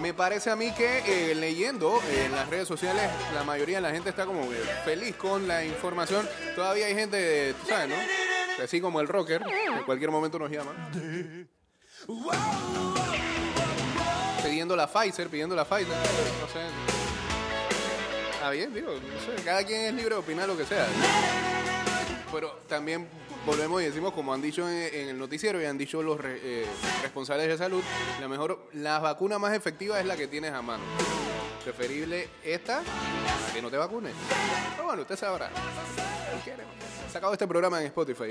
Me 0.00 0.14
parece 0.14 0.50
a 0.50 0.56
mí 0.56 0.70
que 0.70 1.30
eh, 1.30 1.34
leyendo 1.34 2.00
en 2.12 2.30
las 2.30 2.48
redes 2.48 2.68
sociales, 2.68 3.10
la 3.34 3.42
mayoría 3.42 3.78
de 3.78 3.82
la 3.82 3.90
gente 3.90 4.10
está 4.10 4.24
como 4.24 4.48
feliz 4.84 5.16
con 5.16 5.48
la 5.48 5.64
información. 5.64 6.28
Todavía 6.54 6.86
hay 6.86 6.94
gente, 6.94 7.56
tú 7.60 7.66
sabes, 7.66 7.88
¿no? 7.88 8.21
Así 8.60 8.80
como 8.80 9.00
el 9.00 9.08
rocker, 9.08 9.42
en 9.42 9.84
cualquier 9.84 10.10
momento 10.10 10.38
nos 10.38 10.50
llama. 10.50 10.72
Pidiendo 14.44 14.74
la 14.74 14.86
Pfizer, 14.86 15.28
pidiendo 15.28 15.54
la 15.54 15.64
Pfizer. 15.64 15.86
No 15.88 16.48
sé. 16.48 16.66
Está 18.32 18.50
bien, 18.50 18.74
digo, 18.74 18.88
no 18.92 19.20
sé, 19.20 19.40
cada 19.44 19.64
quien 19.64 19.82
es 19.82 19.94
libre 19.94 20.16
de 20.16 20.20
opinar 20.20 20.48
lo 20.48 20.56
que 20.56 20.64
sea. 20.64 20.86
Pero 22.32 22.50
también 22.68 23.08
volvemos 23.46 23.82
y 23.82 23.84
decimos, 23.84 24.12
como 24.12 24.34
han 24.34 24.42
dicho 24.42 24.68
en, 24.68 25.08
el 25.08 25.18
noticiero 25.18 25.60
y 25.60 25.64
han 25.64 25.78
dicho 25.78 26.02
los 26.02 26.18
eh, 26.24 26.66
responsables 27.02 27.46
de 27.46 27.56
salud, 27.58 27.82
la 28.20 28.28
mejor, 28.28 28.68
la 28.72 28.98
vacuna 28.98 29.38
más 29.38 29.54
efectiva 29.54 30.00
es 30.00 30.06
la 30.06 30.16
que 30.16 30.26
tienes 30.26 30.52
a 30.52 30.62
mano. 30.62 30.82
Preferible 31.62 32.28
esta 32.42 32.82
que 33.52 33.62
no 33.62 33.70
te 33.70 33.76
vacunes. 33.76 34.14
Pero 34.72 34.86
bueno, 34.86 35.02
usted 35.02 35.16
sabrá. 35.16 35.50
Quiere. 36.42 36.64
Sacado 37.12 37.34
este 37.34 37.46
programa 37.46 37.80
en 37.80 37.86
Spotify. 37.86 38.24